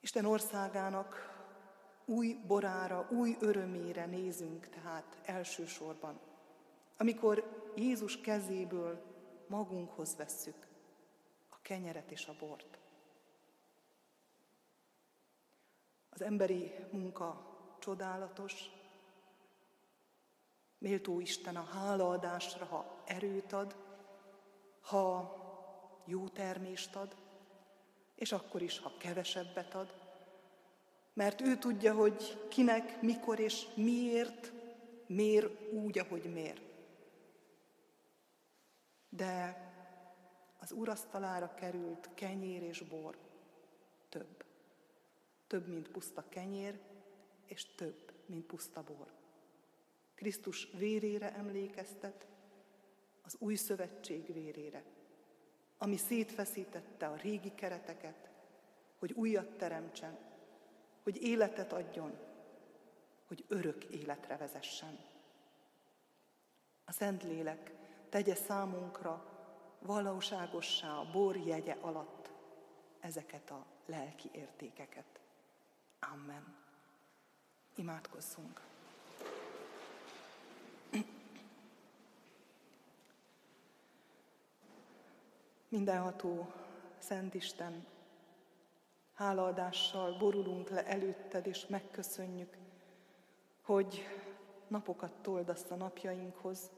Isten 0.00 0.24
országának 0.24 1.37
új 2.08 2.34
borára, 2.46 3.08
új 3.10 3.36
örömére 3.40 4.06
nézünk 4.06 4.68
tehát 4.68 5.18
elsősorban, 5.24 6.20
amikor 6.96 7.70
Jézus 7.76 8.20
kezéből 8.20 9.02
magunkhoz 9.46 10.16
vesszük 10.16 10.66
a 11.48 11.56
kenyeret 11.62 12.10
és 12.10 12.26
a 12.26 12.34
bort. 12.38 12.78
Az 16.10 16.22
emberi 16.22 16.72
munka 16.90 17.56
csodálatos, 17.78 18.70
méltó 20.78 21.20
Isten 21.20 21.56
a 21.56 21.64
hálaadásra, 21.64 22.64
ha 22.64 23.02
erőt 23.04 23.52
ad, 23.52 23.76
ha 24.80 25.36
jó 26.04 26.28
termést 26.28 26.96
ad, 26.96 27.16
és 28.14 28.32
akkor 28.32 28.62
is, 28.62 28.78
ha 28.78 28.96
kevesebbet 28.98 29.74
ad, 29.74 29.97
Mert 31.18 31.40
ő 31.40 31.56
tudja, 31.56 31.94
hogy 31.94 32.46
kinek, 32.48 33.02
mikor 33.02 33.38
és 33.38 33.66
miért 33.74 34.52
mér 35.06 35.58
úgy, 35.70 35.98
ahogy 35.98 36.32
mér. 36.32 36.62
De 39.08 39.66
az 40.58 40.72
urasztalára 40.72 41.54
került 41.54 42.10
kenyér 42.14 42.62
és 42.62 42.80
bor 42.80 43.18
több. 44.08 44.44
Több, 45.46 45.68
mint 45.68 45.88
puszta 45.88 46.24
kenyér, 46.28 46.78
és 47.46 47.74
több, 47.74 48.12
mint 48.26 48.44
puszta 48.44 48.82
bor. 48.82 49.12
Krisztus 50.14 50.68
vérére 50.72 51.34
emlékeztet, 51.34 52.26
az 53.22 53.36
új 53.38 53.54
szövetség 53.54 54.32
vérére, 54.32 54.84
ami 55.78 55.96
szétfeszítette 55.96 57.06
a 57.06 57.16
régi 57.16 57.54
kereteket, 57.54 58.30
hogy 58.98 59.12
újat 59.12 59.56
teremtsen, 59.56 60.27
hogy 61.08 61.22
életet 61.22 61.72
adjon, 61.72 62.18
hogy 63.26 63.44
örök 63.48 63.84
életre 63.84 64.36
vezessen. 64.36 64.98
A 66.84 66.92
Szentlélek 66.92 67.74
tegye 68.08 68.34
számunkra 68.34 69.24
valóságossá 69.78 70.98
a 70.98 71.10
bor 71.10 71.36
jegye 71.36 71.76
alatt 71.80 72.30
ezeket 73.00 73.50
a 73.50 73.66
lelki 73.86 74.28
értékeket. 74.32 75.20
Amen. 76.00 76.56
Imádkozzunk. 77.74 78.60
Mindenható 85.68 86.52
Szent 86.98 87.34
Isten, 87.34 87.86
hálaadással 89.18 90.16
borulunk 90.18 90.68
le 90.68 90.86
előtted, 90.86 91.46
és 91.46 91.66
megköszönjük, 91.66 92.56
hogy 93.62 94.06
napokat 94.68 95.12
toldasz 95.12 95.70
a 95.70 95.74
napjainkhoz, 95.74 96.70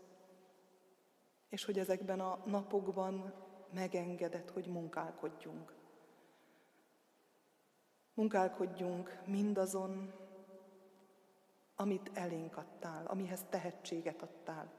és 1.48 1.64
hogy 1.64 1.78
ezekben 1.78 2.20
a 2.20 2.38
napokban 2.44 3.32
megengedett, 3.72 4.50
hogy 4.50 4.66
munkálkodjunk. 4.66 5.74
Munkálkodjunk 8.14 9.20
mindazon, 9.26 10.12
amit 11.76 12.10
elénk 12.14 12.56
adtál, 12.56 13.06
amihez 13.06 13.44
tehetséget 13.48 14.22
adtál. 14.22 14.72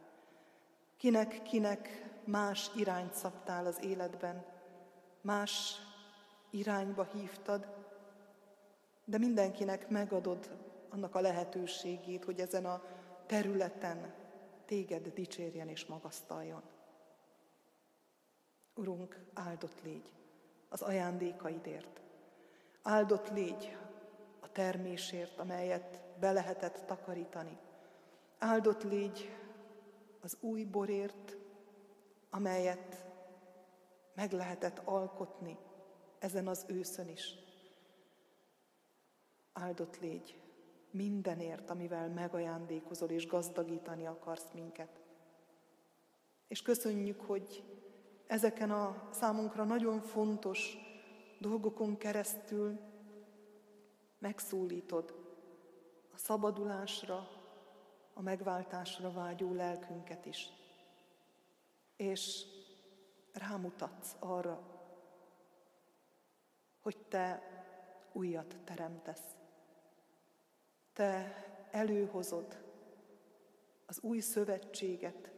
Kinek, 0.97 1.41
kinek 1.41 2.09
más 2.23 2.71
irányt 2.75 3.13
szabtál 3.13 3.65
az 3.65 3.83
életben, 3.83 4.45
más 5.21 5.81
irányba 6.51 7.03
hívtad, 7.03 7.67
de 9.05 9.17
mindenkinek 9.17 9.89
megadod 9.89 10.57
annak 10.89 11.15
a 11.15 11.21
lehetőségét, 11.21 12.23
hogy 12.23 12.39
ezen 12.39 12.65
a 12.65 12.83
területen 13.25 14.13
téged 14.65 15.07
dicsérjen 15.07 15.67
és 15.67 15.85
magasztaljon. 15.85 16.61
Urunk, 18.75 19.19
áldott 19.33 19.81
légy 19.83 20.11
az 20.69 20.81
ajándékaidért. 20.81 22.01
Áldott 22.81 23.29
légy 23.29 23.77
a 24.39 24.51
termésért, 24.51 25.39
amelyet 25.39 25.99
be 26.19 26.31
lehetett 26.31 26.83
takarítani. 26.85 27.57
Áldott 28.39 28.83
légy 28.83 29.37
az 30.21 30.37
új 30.39 30.63
borért, 30.63 31.37
amelyet 32.29 33.05
meg 34.13 34.31
lehetett 34.31 34.81
alkotni 34.85 35.57
ezen 36.21 36.47
az 36.47 36.65
őszön 36.67 37.07
is. 37.07 37.33
Áldott 39.53 39.99
légy 39.99 40.39
mindenért, 40.91 41.69
amivel 41.69 42.09
megajándékozol 42.09 43.09
és 43.09 43.27
gazdagítani 43.27 44.05
akarsz 44.05 44.51
minket. 44.53 44.99
És 46.47 46.61
köszönjük, 46.61 47.21
hogy 47.21 47.63
ezeken 48.27 48.71
a 48.71 49.09
számunkra 49.11 49.63
nagyon 49.63 50.01
fontos 50.01 50.77
dolgokon 51.39 51.97
keresztül 51.97 52.79
megszólítod 54.17 55.15
a 56.13 56.17
szabadulásra, 56.17 57.27
a 58.13 58.21
megváltásra 58.21 59.11
vágyó 59.11 59.53
lelkünket 59.53 60.25
is. 60.25 60.49
És 61.95 62.43
rámutatsz 63.33 64.15
arra, 64.19 64.70
hogy 66.81 66.97
te 66.97 67.41
újat 68.11 68.57
teremtesz. 68.63 69.35
Te 70.93 71.35
előhozod 71.71 72.63
az 73.85 73.99
új 74.01 74.19
szövetséget, 74.19 75.31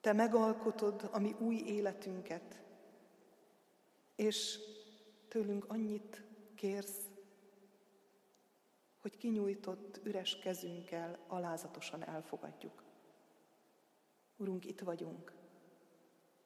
te 0.00 0.12
megalkotod 0.12 1.08
a 1.12 1.18
mi 1.18 1.34
új 1.38 1.56
életünket, 1.56 2.62
és 4.14 4.58
tőlünk 5.28 5.64
annyit 5.68 6.22
kérsz, 6.54 7.02
hogy 9.00 9.16
kinyújtott 9.16 10.00
üres 10.04 10.38
kezünkkel 10.38 11.18
alázatosan 11.26 12.04
elfogadjuk. 12.04 12.82
Urunk, 14.36 14.64
itt 14.64 14.80
vagyunk. 14.80 15.32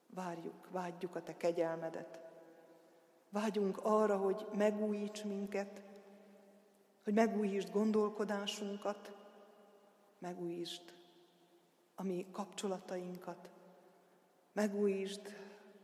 Várjuk, 0.07 0.69
vágyjuk 0.69 1.15
a 1.15 1.23
Te 1.23 1.37
kegyelmedet. 1.37 2.28
Vágyunk 3.29 3.77
arra, 3.77 4.17
hogy 4.17 4.47
megújíts 4.53 5.23
minket, 5.23 5.83
hogy 7.03 7.13
megújítsd 7.13 7.71
gondolkodásunkat, 7.71 9.15
megújítsd 10.19 10.93
a 11.95 12.03
mi 12.03 12.25
kapcsolatainkat, 12.31 13.49
megújítsd 14.51 15.21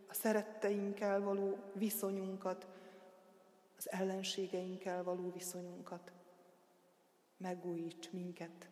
a 0.08 0.14
szeretteinkkel 0.14 1.22
való 1.22 1.58
viszonyunkat, 1.74 2.68
az 3.78 3.91
ellenségeinkkel 3.91 5.04
való 5.04 5.32
viszonyunkat. 5.32 6.12
Megújíts 7.38 8.12
minket, 8.12 8.70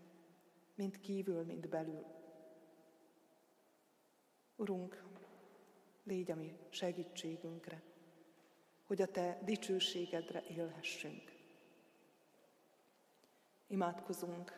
mind 0.75 0.99
kívül, 0.99 1.43
mind 1.43 1.69
belül. 1.69 2.05
Urunk, 4.55 5.03
légy 6.03 6.31
a 6.31 6.35
mi 6.35 6.57
segítségünkre, 6.69 7.81
hogy 8.93 9.01
a 9.01 9.11
Te 9.11 9.39
dicsőségedre 9.43 10.43
élhessünk. 10.47 11.31
Imádkozunk 13.67 14.51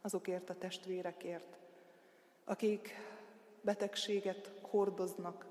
azokért 0.00 0.50
a 0.50 0.58
testvérekért, 0.58 1.58
akik 2.44 2.94
betegséget 3.60 4.52
hordoznak, 4.62 5.46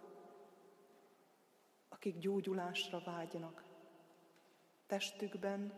akik 1.87 2.17
gyógyulásra 2.17 3.01
vágynak, 3.05 3.63
testükben 4.87 5.73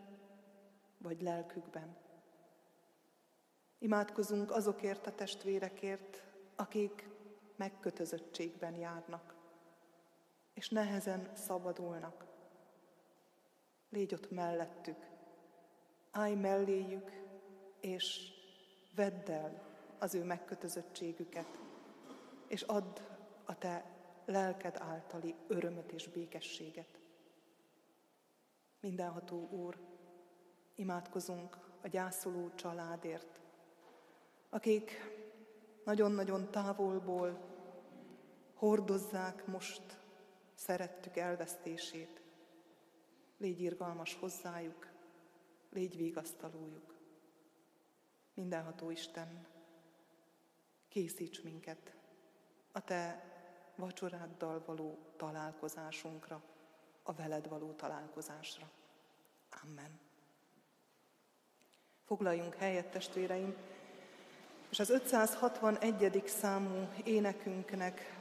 vagy 0.98 1.22
lelkükben. 1.22 1.96
Imádkozunk 3.78 4.50
azokért 4.50 5.06
a 5.06 5.14
testvérekért, 5.14 6.22
akik 6.56 7.08
megkötözöttségben 7.56 8.74
járnak, 8.74 9.34
és 10.54 10.68
nehezen 10.68 11.30
szabadulnak. 11.34 12.31
Légy 13.92 14.14
ott 14.14 14.30
mellettük, 14.30 15.06
állj 16.10 16.34
melléjük, 16.34 17.10
és 17.80 18.32
vedd 18.94 19.30
el 19.30 19.62
az 19.98 20.14
ő 20.14 20.24
megkötözöttségüket, 20.24 21.58
és 22.46 22.62
add 22.62 22.98
a 23.44 23.58
te 23.58 23.84
lelked 24.24 24.76
általi 24.78 25.34
örömöt 25.46 25.92
és 25.92 26.08
békességet. 26.08 27.00
Mindenható 28.80 29.48
Úr, 29.50 29.78
imádkozunk 30.74 31.58
a 31.82 31.88
gyászoló 31.88 32.50
családért, 32.54 33.40
akik 34.50 34.92
nagyon-nagyon 35.84 36.50
távolból 36.50 37.40
hordozzák 38.54 39.46
most 39.46 39.98
szerettük 40.54 41.16
elvesztését. 41.16 42.21
Légy 43.42 43.60
irgalmas 43.60 44.14
hozzájuk, 44.14 44.88
légy 45.72 45.96
vigasztalójuk. 45.96 46.94
Mindenható 48.34 48.90
Isten, 48.90 49.46
készíts 50.88 51.42
minket 51.42 51.94
a 52.72 52.84
Te 52.84 53.24
vacsoráddal 53.76 54.62
való 54.66 54.98
találkozásunkra, 55.16 56.42
a 57.02 57.12
veled 57.12 57.48
való 57.48 57.72
találkozásra. 57.72 58.70
Amen. 59.62 60.00
Foglaljunk 62.04 62.54
helyet, 62.54 62.90
testvéreim, 62.90 63.56
és 64.70 64.78
az 64.78 64.90
561. 64.90 66.22
számú 66.26 66.88
énekünknek 67.04 68.20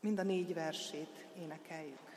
mind 0.00 0.18
a 0.18 0.22
négy 0.22 0.54
versét 0.54 1.26
énekeljük. 1.34 2.09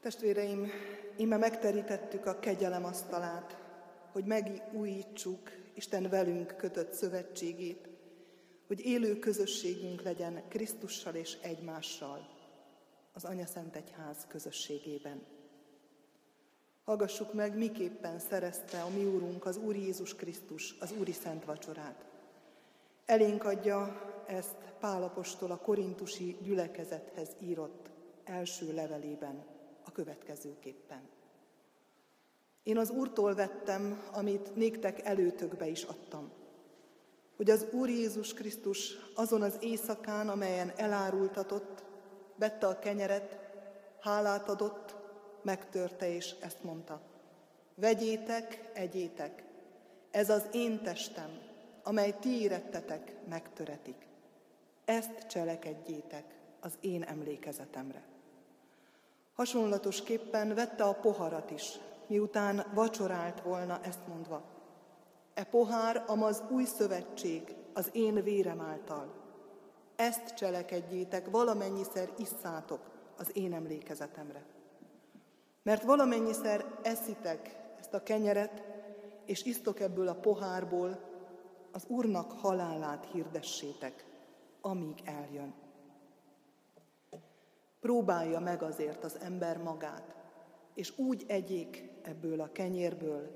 Testvéreim, 0.00 0.70
ime 1.16 1.36
megterítettük 1.36 2.26
a 2.26 2.38
kegyelem 2.38 2.84
asztalát, 2.84 3.58
hogy 4.12 4.24
megújítsuk 4.24 5.50
Isten 5.74 6.08
velünk 6.08 6.56
kötött 6.56 6.92
szövetségét, 6.92 7.88
hogy 8.66 8.80
élő 8.80 9.18
közösségünk 9.18 10.02
legyen 10.02 10.42
Krisztussal 10.48 11.14
és 11.14 11.36
egymással, 11.42 12.28
az 13.12 13.24
Anya 13.24 13.46
Szent 13.46 13.76
Egyház 13.76 14.26
közösségében. 14.28 15.22
Hallgassuk 16.84 17.34
meg, 17.34 17.56
miképpen 17.56 18.18
szerezte 18.18 18.82
a 18.82 18.88
mi 18.88 19.04
Úrunk, 19.04 19.44
az 19.44 19.56
Úr 19.56 19.76
Jézus 19.76 20.14
Krisztus, 20.14 20.76
az 20.80 20.92
Úri 20.98 21.12
Szent 21.12 21.44
Vacsorát. 21.44 22.04
Elénk 23.04 23.44
adja 23.44 24.02
ezt 24.26 24.56
Pálapostól 24.80 25.50
a 25.50 25.58
korintusi 25.58 26.36
gyülekezethez 26.42 27.28
írott 27.40 27.90
első 28.24 28.74
levelében 28.74 29.49
a 29.84 29.92
következőképpen. 29.92 31.08
Én 32.62 32.78
az 32.78 32.90
Úrtól 32.90 33.34
vettem, 33.34 34.02
amit 34.12 34.54
néktek 34.54 35.00
előtökbe 35.00 35.66
is 35.66 35.82
adtam, 35.82 36.30
hogy 37.36 37.50
az 37.50 37.66
Úr 37.72 37.88
Jézus 37.88 38.34
Krisztus 38.34 38.96
azon 39.14 39.42
az 39.42 39.56
éjszakán, 39.60 40.28
amelyen 40.28 40.72
elárultatott, 40.76 41.84
vette 42.36 42.66
a 42.66 42.78
kenyeret, 42.78 43.38
hálát 44.00 44.48
adott, 44.48 44.94
megtörte 45.42 46.14
és 46.14 46.34
ezt 46.40 46.62
mondta. 46.62 47.00
Vegyétek, 47.74 48.70
egyétek, 48.72 49.44
ez 50.10 50.30
az 50.30 50.42
én 50.52 50.82
testem, 50.82 51.40
amely 51.82 52.14
ti 52.20 52.40
érettetek, 52.40 53.12
megtöretik. 53.28 54.06
Ezt 54.84 55.26
cselekedjétek 55.26 56.24
az 56.60 56.72
én 56.80 57.02
emlékezetemre. 57.02 58.02
Hasonlatosképpen 59.40 60.54
vette 60.54 60.84
a 60.84 60.94
poharat 60.94 61.50
is, 61.50 61.78
miután 62.06 62.66
vacsorált 62.74 63.40
volna 63.40 63.80
ezt 63.82 64.06
mondva. 64.08 64.42
E 65.34 65.44
pohár, 65.44 66.04
amaz 66.06 66.42
új 66.50 66.64
szövetség 66.64 67.54
az 67.74 67.90
én 67.92 68.22
vérem 68.22 68.60
által. 68.60 69.14
Ezt 69.96 70.34
cselekedjétek, 70.34 71.30
valamennyiszer 71.30 72.08
isszátok 72.18 72.90
az 73.16 73.36
én 73.36 73.52
emlékezetemre. 73.52 74.44
Mert 75.62 75.82
valamennyiszer 75.82 76.64
eszitek 76.82 77.56
ezt 77.78 77.94
a 77.94 78.02
kenyeret, 78.02 78.62
és 79.24 79.44
isztok 79.44 79.80
ebből 79.80 80.08
a 80.08 80.14
pohárból, 80.20 80.98
az 81.72 81.84
Úrnak 81.86 82.32
halálát 82.32 83.08
hirdessétek, 83.12 84.04
amíg 84.60 85.02
eljön. 85.04 85.54
Próbálja 87.80 88.40
meg 88.40 88.62
azért 88.62 89.04
az 89.04 89.18
ember 89.20 89.58
magát, 89.58 90.16
és 90.74 90.98
úgy 90.98 91.24
egyék 91.26 91.88
ebből 92.02 92.40
a 92.40 92.52
kenyérből, 92.52 93.30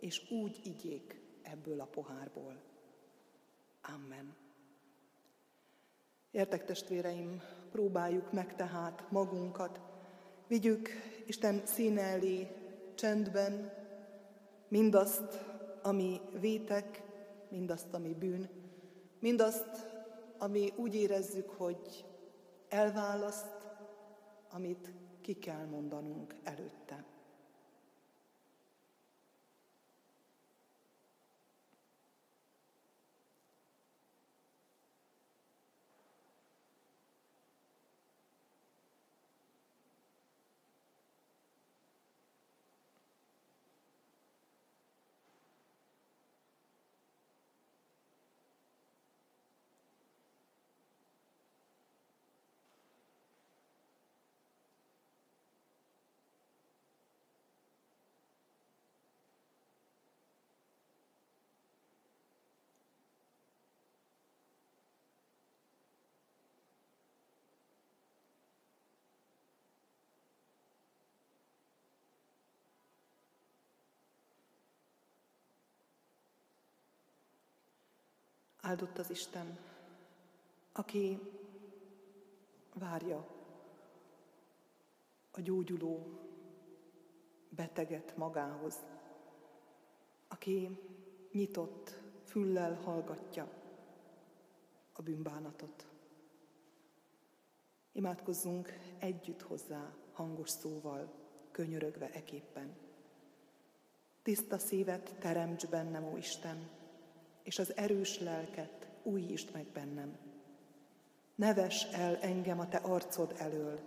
és 0.00 0.30
úgy 0.30 0.60
igyék 0.64 1.20
ebből 1.42 1.80
a 1.80 1.84
pohárból. 1.84 2.56
Amen. 3.94 4.34
Értek 6.30 6.64
testvéreim, 6.64 7.42
próbáljuk 7.70 8.32
meg 8.32 8.56
tehát 8.56 9.10
magunkat, 9.10 9.80
vigyük 10.46 10.88
Isten 11.26 11.62
színe 11.64 12.02
elé 12.02 12.48
csendben 12.94 13.72
mindazt, 14.68 15.44
ami 15.82 16.20
vétek, 16.40 17.02
mindazt, 17.48 17.94
ami 17.94 18.14
bűn, 18.14 18.48
mindazt, 19.18 19.86
ami 20.38 20.72
úgy 20.76 20.94
érezzük, 20.94 21.50
hogy 21.50 22.04
elválaszt, 22.68 23.55
amit 24.50 24.92
ki 25.20 25.38
kell 25.38 25.66
mondanunk 25.66 26.34
előtte. 26.42 27.04
Áldott 78.66 78.98
az 78.98 79.10
Isten, 79.10 79.58
aki 80.72 81.18
várja 82.74 83.26
a 85.30 85.40
gyógyuló 85.40 86.06
beteget 87.48 88.16
magához, 88.16 88.74
aki 90.28 90.78
nyitott 91.32 91.98
füllel 92.24 92.74
hallgatja 92.74 93.48
a 94.92 95.02
bűnbánatot. 95.02 95.86
Imádkozzunk 97.92 98.72
együtt 98.98 99.42
hozzá 99.42 99.94
hangos 100.12 100.50
szóval, 100.50 101.12
könyörögve 101.50 102.10
eképpen. 102.10 102.76
Tiszta 104.22 104.58
szívet 104.58 105.16
teremts 105.18 105.66
bennem, 105.66 106.04
ó 106.04 106.16
Isten, 106.16 106.75
és 107.46 107.58
az 107.58 107.76
erős 107.76 108.18
lelket 108.18 108.88
újítsd 109.02 109.52
meg 109.52 109.66
bennem. 109.66 110.18
Neves 111.34 111.84
el 111.92 112.16
engem 112.16 112.60
a 112.60 112.68
te 112.68 112.76
arcod 112.76 113.34
elől, 113.38 113.80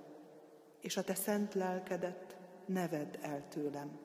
és 0.81 0.97
a 0.97 1.03
te 1.03 1.13
szent 1.15 1.53
lelkedet 1.53 2.37
neved 2.65 3.19
el 3.21 3.47
tőlem. 3.47 3.99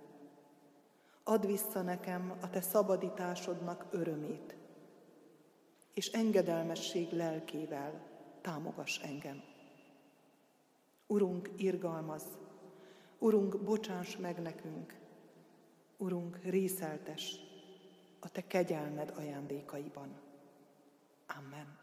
Add 1.23 1.47
vissza 1.47 1.83
nekem 1.83 2.39
a 2.41 2.51
te 2.51 2.61
szabadításodnak 2.61 3.87
örömét, 3.91 4.57
és 5.95 6.07
engedelmesség 6.07 7.13
lelkével 7.13 8.03
támogass 8.41 8.99
engem. 8.99 9.43
Urunk, 11.07 11.51
irgalmaz, 11.57 12.25
Urunk, 13.19 13.63
bocsáss 13.63 14.17
meg 14.17 14.43
nekünk, 14.43 14.97
Urunk, 15.97 16.39
részeltes, 16.43 17.41
a 18.25 18.29
Te 18.33 18.47
kegyelmed 18.47 19.13
ajándékaiban. 19.17 20.09
Amen. 21.27 21.79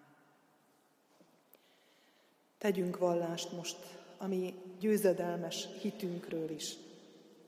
Tegyünk 2.58 2.98
vallást 2.98 3.52
most, 3.52 3.78
ami 4.18 4.54
győzedelmes 4.80 5.68
hitünkről 5.82 6.50
is, 6.50 6.76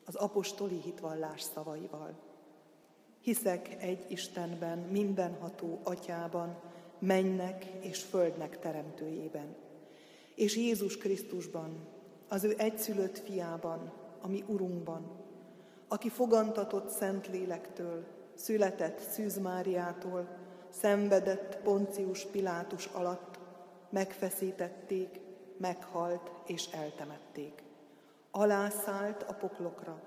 az 0.06 0.16
apostoli 0.16 0.82
hitvallás 0.82 1.42
szavaival. 1.42 2.14
Hiszek 3.22 3.84
egy 3.84 4.06
Istenben, 4.08 4.78
mindenható 4.78 5.80
atyában, 5.84 6.62
mennek 7.00 7.66
és 7.80 8.02
földnek 8.02 8.60
teremtőjében, 8.60 9.56
és 10.36 10.56
Jézus 10.56 10.98
Krisztusban, 10.98 11.88
az 12.28 12.44
ő 12.44 12.54
egyszülött 12.58 13.20
fiában, 13.20 13.94
ami 14.22 14.44
Urunkban, 14.48 15.12
aki 15.88 16.10
fogantatott 16.10 16.90
Szent 16.90 17.28
Lélektől, 17.28 18.06
született 18.36 19.00
Szűz 19.00 19.38
Máriától, 19.38 20.28
szenvedett 20.70 21.58
Poncius 21.64 22.26
Pilátus 22.26 22.86
alatt, 22.86 23.40
megfeszítették, 23.90 25.20
meghalt 25.58 26.32
és 26.46 26.68
eltemették. 26.72 27.64
Alászállt 28.32 29.24
a 29.24 29.34
poklokra, 29.34 30.02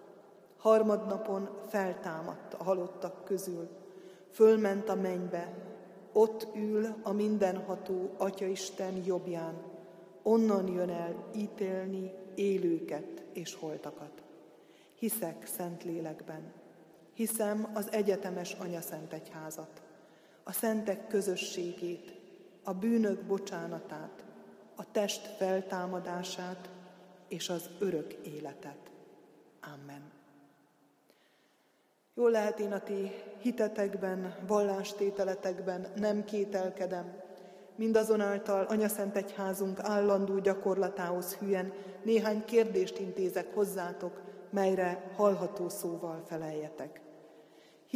harmadnapon 0.56 1.48
feltámadt 1.68 2.54
a 2.54 2.62
halottak 2.62 3.24
közül, 3.24 3.68
fölment 4.30 4.88
a 4.88 4.94
mennybe, 4.94 5.52
ott 6.12 6.48
ül 6.54 6.94
a 7.02 7.12
mindenható 7.12 8.10
Atyaisten 8.16 9.02
jobbján, 9.04 9.62
onnan 10.22 10.68
jön 10.68 10.90
el 10.90 11.24
ítélni 11.34 12.12
élőket 12.34 13.24
és 13.32 13.54
holtakat. 13.54 14.22
Hiszek 14.98 15.46
szent 15.46 15.84
lélekben, 15.84 16.52
Hiszem 17.16 17.70
az 17.74 17.92
egyetemes 17.92 18.52
Anya-Szent 18.52 19.12
Egyházat, 19.12 19.82
a 20.42 20.52
szentek 20.52 21.06
közösségét, 21.06 22.14
a 22.64 22.72
bűnök 22.72 23.22
bocsánatát, 23.22 24.24
a 24.74 24.90
test 24.90 25.26
feltámadását, 25.36 26.68
és 27.28 27.48
az 27.48 27.70
örök 27.78 28.12
életet. 28.12 28.90
Amen. 29.74 30.10
Jól 32.14 32.30
lehet 32.30 32.58
én 32.58 32.72
a 32.72 32.80
ti 32.80 33.10
hitetekben, 33.38 34.36
vallástételetekben 34.46 35.86
nem 35.94 36.24
kételkedem, 36.24 37.20
mindazonáltal 37.74 38.64
Anyaszent 38.64 39.16
Egyházunk 39.16 39.80
állandó 39.80 40.38
gyakorlatához 40.38 41.34
hülyen 41.34 41.72
néhány 42.02 42.44
kérdést 42.44 42.98
intézek 42.98 43.54
hozzátok, 43.54 44.20
melyre 44.50 45.12
hallható 45.14 45.68
szóval 45.68 46.22
feleljetek. 46.26 47.04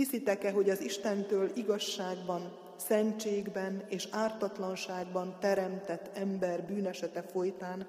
Hiszitek-e, 0.00 0.50
hogy 0.50 0.70
az 0.70 0.80
Istentől 0.80 1.50
igazságban, 1.54 2.58
szentségben 2.76 3.84
és 3.88 4.08
ártatlanságban 4.10 5.36
teremtett 5.40 6.16
ember 6.16 6.64
bűnesete 6.64 7.22
folytán 7.22 7.86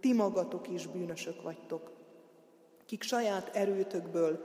ti 0.00 0.12
magatok 0.12 0.68
is 0.68 0.86
bűnösök 0.86 1.42
vagytok, 1.42 1.92
kik 2.86 3.02
saját 3.02 3.56
erőtökből 3.56 4.44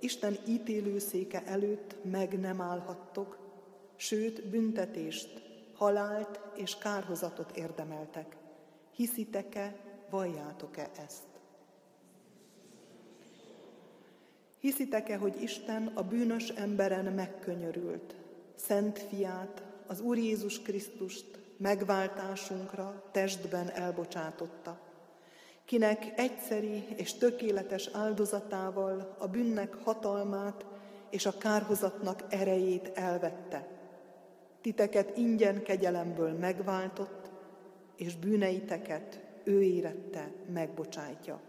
Isten 0.00 0.36
ítélőszéke 0.46 1.42
előtt 1.46 1.96
meg 2.02 2.40
nem 2.40 2.60
állhattok, 2.60 3.38
sőt 3.96 4.48
büntetést, 4.48 5.42
halált 5.74 6.40
és 6.56 6.78
kárhozatot 6.78 7.56
érdemeltek. 7.56 8.36
Hiszitek-e, 8.94 9.76
valljátok-e 10.10 10.90
ezt? 11.04 11.33
Hiszitek-e, 14.64 15.16
hogy 15.16 15.42
Isten 15.42 15.90
a 15.94 16.02
bűnös 16.02 16.48
emberen 16.48 17.04
megkönyörült, 17.04 18.14
szent 18.54 18.98
fiát, 18.98 19.62
az 19.86 20.00
Úr 20.00 20.18
Jézus 20.18 20.62
Krisztust 20.62 21.26
megváltásunkra 21.56 23.08
testben 23.12 23.70
elbocsátotta, 23.70 24.80
kinek 25.64 26.12
egyszeri 26.16 26.84
és 26.96 27.14
tökéletes 27.14 27.88
áldozatával 27.92 29.16
a 29.18 29.28
bűnnek 29.28 29.74
hatalmát 29.74 30.64
és 31.10 31.26
a 31.26 31.38
kárhozatnak 31.38 32.24
erejét 32.28 32.90
elvette. 32.94 33.68
Titeket 34.60 35.16
ingyen 35.16 35.62
kegyelemből 35.62 36.32
megváltott, 36.32 37.30
és 37.96 38.16
bűneiteket 38.16 39.20
ő 39.42 39.62
érette 39.62 40.32
megbocsájtja. 40.52 41.40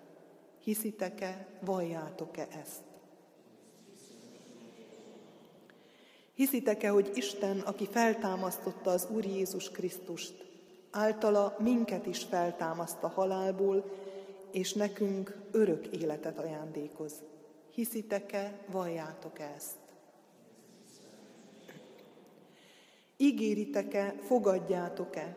Hiszitek-e, 0.63 1.47
valljátok-e 1.61 2.47
ezt? 2.61 2.84
Hiszitek-e, 6.35 6.89
hogy 6.89 7.11
Isten, 7.13 7.59
aki 7.59 7.87
feltámasztotta 7.91 8.91
az 8.91 9.07
Úr 9.11 9.25
Jézus 9.25 9.69
Krisztust, 9.69 10.45
általa 10.91 11.55
minket 11.59 12.05
is 12.05 12.23
feltámaszt 12.23 12.99
halálból, 12.99 13.91
és 14.51 14.73
nekünk 14.73 15.37
örök 15.51 15.87
életet 15.87 16.39
ajándékoz. 16.39 17.13
Hiszitek-e, 17.71 18.59
valljátok 18.71 19.39
ezt? 19.39 19.77
Ígéritek-e, 23.17 24.15
fogadjátok-e, 24.27 25.35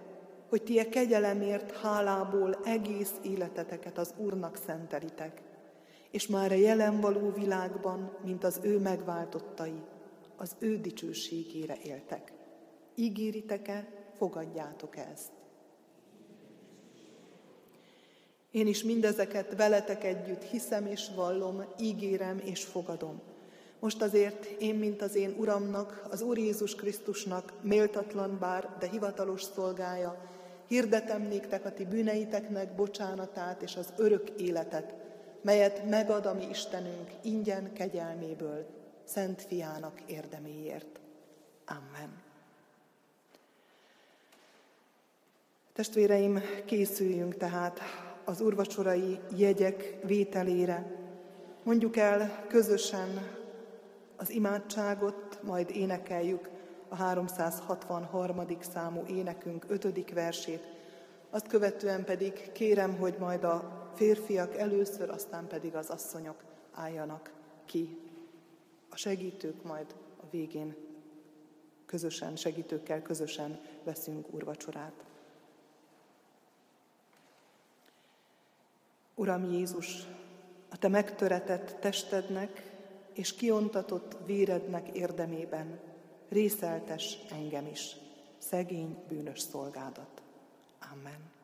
hogy 0.48 0.62
ti 0.62 0.78
a 0.78 0.88
kegyelemért 0.88 1.76
hálából 1.76 2.58
egész 2.64 3.12
életeteket 3.22 3.98
az 3.98 4.14
Úrnak 4.16 4.58
szentelitek, 4.66 5.42
és 6.10 6.26
már 6.26 6.52
a 6.52 6.54
jelen 6.54 7.00
való 7.00 7.30
világban, 7.30 8.16
mint 8.24 8.44
az 8.44 8.60
ő 8.62 8.78
megváltottai, 8.78 9.82
az 10.38 10.56
ő 10.58 10.76
dicsőségére 10.76 11.76
éltek. 11.82 12.32
Ígéritek-e, 12.94 13.88
fogadjátok 14.16 14.96
ezt? 14.96 15.30
Én 18.50 18.66
is 18.66 18.82
mindezeket 18.82 19.56
veletek 19.56 20.04
együtt 20.04 20.42
hiszem 20.42 20.86
és 20.86 21.08
vallom, 21.14 21.64
ígérem 21.78 22.38
és 22.44 22.64
fogadom. 22.64 23.20
Most 23.78 24.02
azért 24.02 24.44
én, 24.44 24.74
mint 24.74 25.02
az 25.02 25.14
én 25.14 25.34
Uramnak, 25.38 26.06
az 26.10 26.20
Úr 26.20 26.38
Jézus 26.38 26.74
Krisztusnak 26.74 27.52
méltatlan 27.62 28.38
bár, 28.38 28.76
de 28.78 28.88
hivatalos 28.88 29.42
szolgája, 29.42 30.26
hirdetem 30.66 31.22
néktek 31.22 31.64
a 31.64 31.72
ti 31.72 31.84
bűneiteknek 31.84 32.74
bocsánatát 32.74 33.62
és 33.62 33.76
az 33.76 33.92
örök 33.96 34.30
életet, 34.30 34.94
melyet 35.42 35.88
megad 35.88 36.26
a 36.26 36.34
mi 36.34 36.46
Istenünk 36.50 37.10
ingyen 37.22 37.72
kegyelméből, 37.72 38.77
Szent 39.08 39.42
Fiának 39.42 40.00
érdeméért. 40.06 41.00
Amen. 41.66 42.22
Testvéreim, 45.72 46.40
készüljünk 46.64 47.36
tehát 47.36 47.80
az 48.24 48.40
urvacsorai 48.40 49.20
jegyek 49.36 49.96
vételére. 50.04 50.96
Mondjuk 51.62 51.96
el 51.96 52.46
közösen 52.48 53.08
az 54.16 54.30
imádságot, 54.30 55.42
majd 55.42 55.70
énekeljük 55.70 56.50
a 56.88 56.94
363. 56.94 58.46
számú 58.60 59.04
énekünk 59.06 59.64
5. 59.68 60.12
versét. 60.12 60.62
Azt 61.30 61.48
követően 61.48 62.04
pedig 62.04 62.52
kérem, 62.52 62.96
hogy 62.96 63.14
majd 63.18 63.44
a 63.44 63.88
férfiak 63.94 64.56
először, 64.56 65.10
aztán 65.10 65.46
pedig 65.46 65.74
az 65.74 65.90
asszonyok 65.90 66.44
álljanak 66.72 67.32
ki. 67.66 68.07
Segítők 68.98 69.62
majd 69.62 69.94
a 70.16 70.24
végén 70.30 70.76
közösen, 71.86 72.36
segítőkkel 72.36 73.02
közösen 73.02 73.60
veszünk 73.84 74.34
úrvacsorát. 74.34 75.04
Uram 79.14 79.52
Jézus, 79.52 80.06
a 80.70 80.78
Te 80.78 80.88
megtöretett 80.88 81.80
testednek 81.80 82.78
és 83.12 83.34
kiontatott 83.34 84.16
vérednek 84.26 84.88
érdemében 84.88 85.80
részeltes 86.28 87.18
engem 87.30 87.66
is, 87.66 87.96
szegény 88.38 88.96
bűnös 89.08 89.40
szolgádat. 89.40 90.22
Amen. 90.92 91.36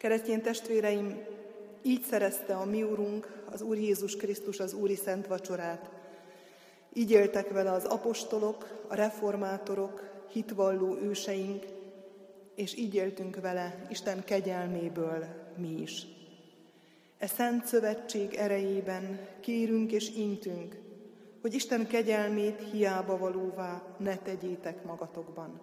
Keresztény 0.00 0.40
testvéreim, 0.40 1.24
így 1.82 2.02
szerezte 2.02 2.56
a 2.56 2.64
mi 2.64 2.82
Urunk, 2.82 3.42
az 3.50 3.62
Úr 3.62 3.76
Jézus 3.76 4.16
Krisztus 4.16 4.60
az 4.60 4.72
Úri 4.72 4.94
Szent 4.94 5.26
Vacsorát. 5.26 5.90
Így 6.92 7.10
éltek 7.10 7.50
vele 7.50 7.72
az 7.72 7.84
apostolok, 7.84 8.84
a 8.88 8.94
reformátorok, 8.94 10.24
hitvalló 10.32 10.96
őseink, 10.96 11.64
és 12.54 12.76
így 12.76 12.94
éltünk 12.94 13.40
vele 13.40 13.86
Isten 13.88 14.24
kegyelméből 14.24 15.24
mi 15.56 15.80
is. 15.80 16.06
E 17.18 17.26
szent 17.26 17.66
szövetség 17.66 18.34
erejében 18.34 19.20
kérünk 19.40 19.92
és 19.92 20.10
intünk, 20.16 20.76
hogy 21.40 21.54
Isten 21.54 21.86
kegyelmét 21.86 22.70
hiába 22.72 23.18
valóvá 23.18 23.82
ne 23.98 24.16
tegyétek 24.16 24.84
magatokban. 24.84 25.60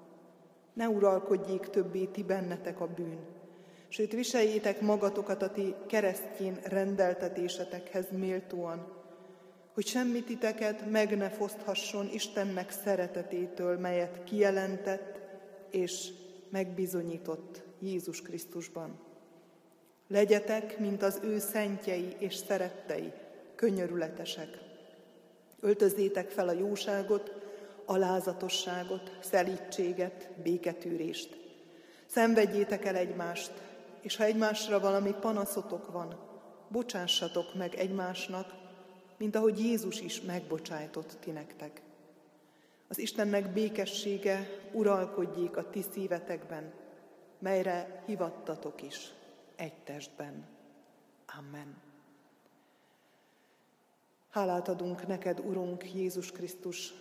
Ne 0.73 0.87
uralkodjék 0.89 1.61
többé 1.61 2.05
ti 2.05 2.23
bennetek 2.23 2.79
a 2.79 2.87
bűn, 2.87 3.35
sőt 3.87 4.11
viseljétek 4.11 4.81
magatokat 4.81 5.41
a 5.41 5.51
ti 5.51 5.73
keresztjén 5.87 6.59
rendeltetésetekhez 6.63 8.05
méltóan, 8.11 8.95
hogy 9.73 9.87
semmi 9.87 10.23
titeket 10.23 10.89
meg 10.89 11.17
ne 11.17 11.29
foszthasson 11.29 12.09
Istennek 12.13 12.71
szeretetétől, 12.71 13.77
melyet 13.79 14.23
kijelentett 14.23 15.19
és 15.71 16.09
megbizonyított 16.49 17.61
Jézus 17.79 18.21
Krisztusban. 18.21 18.99
Legyetek, 20.07 20.79
mint 20.79 21.03
az 21.03 21.19
ő 21.23 21.39
szentjei 21.39 22.15
és 22.17 22.35
szerettei, 22.35 23.11
könyörületesek. 23.55 24.57
Öltözzétek 25.59 26.29
fel 26.29 26.47
a 26.47 26.51
jóságot, 26.51 27.31
alázatosságot, 27.85 29.17
szelítséget, 29.21 30.29
béketűrést. 30.43 31.37
Szenvedjétek 32.05 32.85
el 32.85 32.95
egymást, 32.95 33.51
és 34.07 34.15
ha 34.15 34.23
egymásra 34.23 34.79
valami 34.79 35.13
panaszotok 35.19 35.91
van, 35.91 36.19
bocsássatok 36.67 37.55
meg 37.55 37.73
egymásnak, 37.73 38.53
mint 39.17 39.35
ahogy 39.35 39.59
Jézus 39.59 40.01
is 40.01 40.21
megbocsájtott 40.21 41.17
ti 41.19 41.31
nektek. 41.31 41.81
Az 42.87 42.97
Istennek 42.97 43.53
békessége 43.53 44.49
uralkodjék 44.71 45.57
a 45.57 45.69
ti 45.69 45.81
szívetekben, 45.91 46.73
melyre 47.39 48.03
hivattatok 48.05 48.81
is 48.81 49.11
egy 49.55 49.75
testben. 49.83 50.47
Amen. 51.37 51.81
Hálát 54.29 54.67
adunk 54.67 55.07
neked, 55.07 55.39
Urunk 55.39 55.93
Jézus 55.93 56.31
Krisztus, 56.31 56.93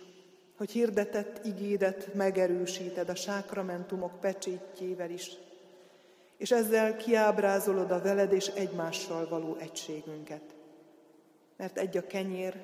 hogy 0.57 0.71
hirdetett 0.71 1.45
igédet 1.45 2.13
megerősíted 2.13 3.09
a 3.09 3.15
sákramentumok 3.15 4.19
pecsétjével 4.19 5.09
is, 5.09 5.31
és 6.37 6.51
ezzel 6.51 6.95
kiábrázolod 6.95 7.91
a 7.91 8.01
veled 8.01 8.31
és 8.31 8.47
egymással 8.47 9.27
való 9.27 9.55
egységünket. 9.55 10.55
Mert 11.55 11.77
egy 11.77 11.97
a 11.97 12.07
kenyér, 12.07 12.61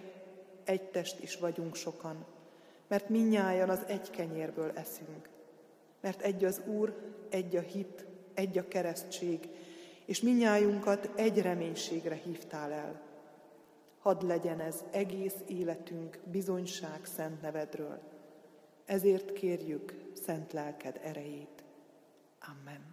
egy 0.64 0.82
test 0.82 1.20
is 1.20 1.38
vagyunk 1.38 1.76
sokan, 1.76 2.26
mert 2.88 3.10
minnyájan 3.10 3.70
az 3.70 3.84
egy 3.88 4.10
kenyérből 4.10 4.72
eszünk. 4.76 5.30
Mert 6.02 6.22
egy 6.22 6.46
az 6.46 6.62
Úr, 6.66 6.96
egy 7.30 7.56
a 7.56 7.62
hit, 7.62 8.06
egy 8.34 8.58
a 8.58 8.68
keresztség, 8.68 9.50
és 10.06 10.22
minnyájunkat 10.22 11.10
egy 11.16 11.42
reménységre 11.42 12.16
hívtál 12.16 12.72
el. 12.72 13.02
Hadd 14.00 14.26
legyen 14.26 14.60
ez 14.60 14.84
egész 14.92 15.36
életünk 15.48 16.20
bizonyság 16.32 17.06
szent 17.16 17.42
nevedről. 17.42 18.00
Ezért 18.86 19.34
kérjük 19.34 19.94
szent 20.26 20.54
lelked 20.54 21.00
erejét. 21.04 21.64
Amen. 22.40 22.93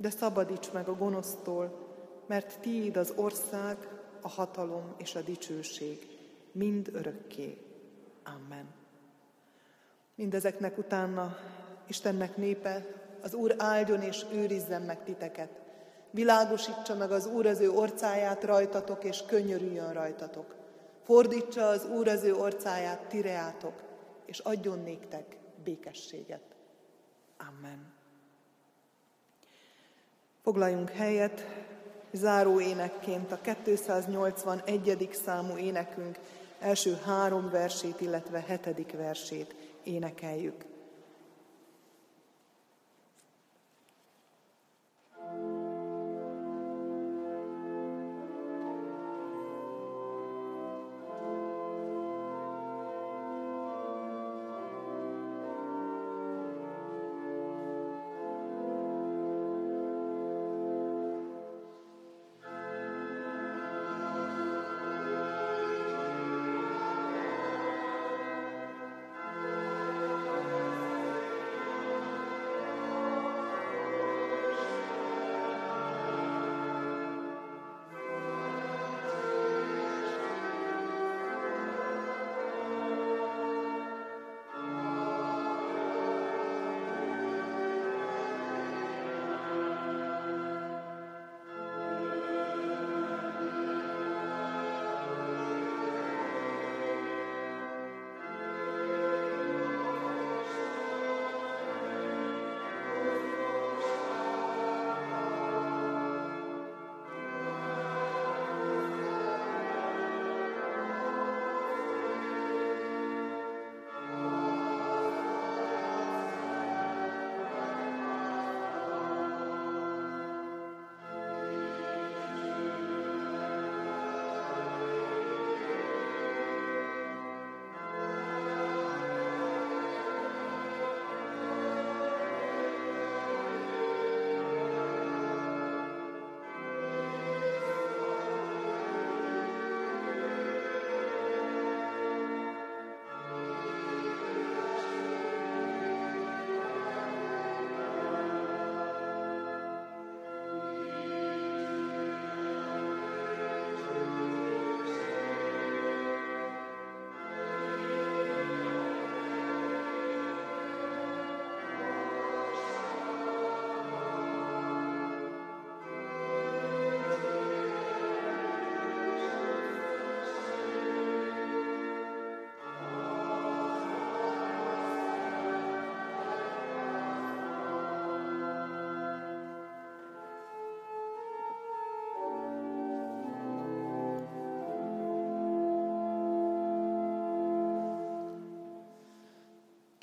de 0.00 0.10
szabadíts 0.10 0.72
meg 0.72 0.88
a 0.88 0.96
gonosztól, 0.96 1.88
mert 2.26 2.60
tiéd 2.60 2.96
az 2.96 3.12
ország, 3.16 3.76
a 4.20 4.28
hatalom 4.28 4.94
és 4.96 5.14
a 5.14 5.20
dicsőség, 5.20 6.06
mind 6.52 6.90
örökké. 6.92 7.58
Amen. 8.24 8.66
Mindezeknek 10.14 10.78
utána 10.78 11.36
Istennek 11.86 12.36
népe, 12.36 12.86
az 13.22 13.34
Úr 13.34 13.54
áldjon 13.58 14.02
és 14.02 14.24
őrizzen 14.32 14.82
meg 14.82 15.04
titeket. 15.04 15.60
Világosítsa 16.10 16.94
meg 16.94 17.10
az 17.10 17.26
Úr 17.26 17.46
az 17.46 17.60
ő 17.60 17.70
orcáját 17.70 18.44
rajtatok, 18.44 19.04
és 19.04 19.22
könyörüljön 19.26 19.92
rajtatok. 19.92 20.54
Fordítsa 21.02 21.68
az 21.68 21.84
Úr 21.84 22.08
az 22.08 22.22
ő 22.22 22.34
orcáját 22.34 23.08
tireátok, 23.08 23.82
és 24.24 24.38
adjon 24.38 24.82
néktek 24.82 25.36
békességet. 25.64 26.56
Amen. 27.48 27.99
Foglaljunk 30.50 30.90
helyet, 30.90 31.46
záró 32.12 32.60
énekként 32.60 33.32
a 33.32 33.38
281. 33.62 35.08
számú 35.24 35.56
énekünk 35.56 36.18
első 36.60 36.98
három 37.04 37.50
versét, 37.50 38.00
illetve 38.00 38.44
hetedik 38.46 38.92
versét 38.92 39.54
énekeljük. 39.82 40.64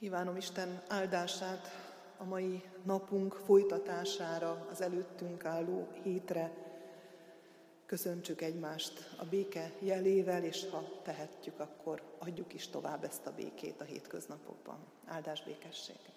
Kívánom 0.08 0.36
Isten 0.36 0.82
áldását 0.88 1.68
a 2.18 2.24
mai 2.24 2.64
napunk 2.84 3.34
folytatására, 3.34 4.68
az 4.72 4.82
előttünk 4.82 5.46
álló 5.46 5.88
hétre. 6.04 6.52
Köszöntsük 7.86 8.42
egymást 8.42 9.16
a 9.18 9.26
béke 9.26 9.72
jelével, 9.80 10.44
és 10.44 10.70
ha 10.72 11.02
tehetjük, 11.04 11.60
akkor 11.60 12.02
adjuk 12.20 12.54
is 12.54 12.68
tovább 12.68 13.04
ezt 13.04 13.26
a 13.26 13.34
békét 13.36 13.82
a 13.82 13.84
hétköznapokban. 13.84 14.78
Áldás 15.06 15.44
békesség! 15.44 16.17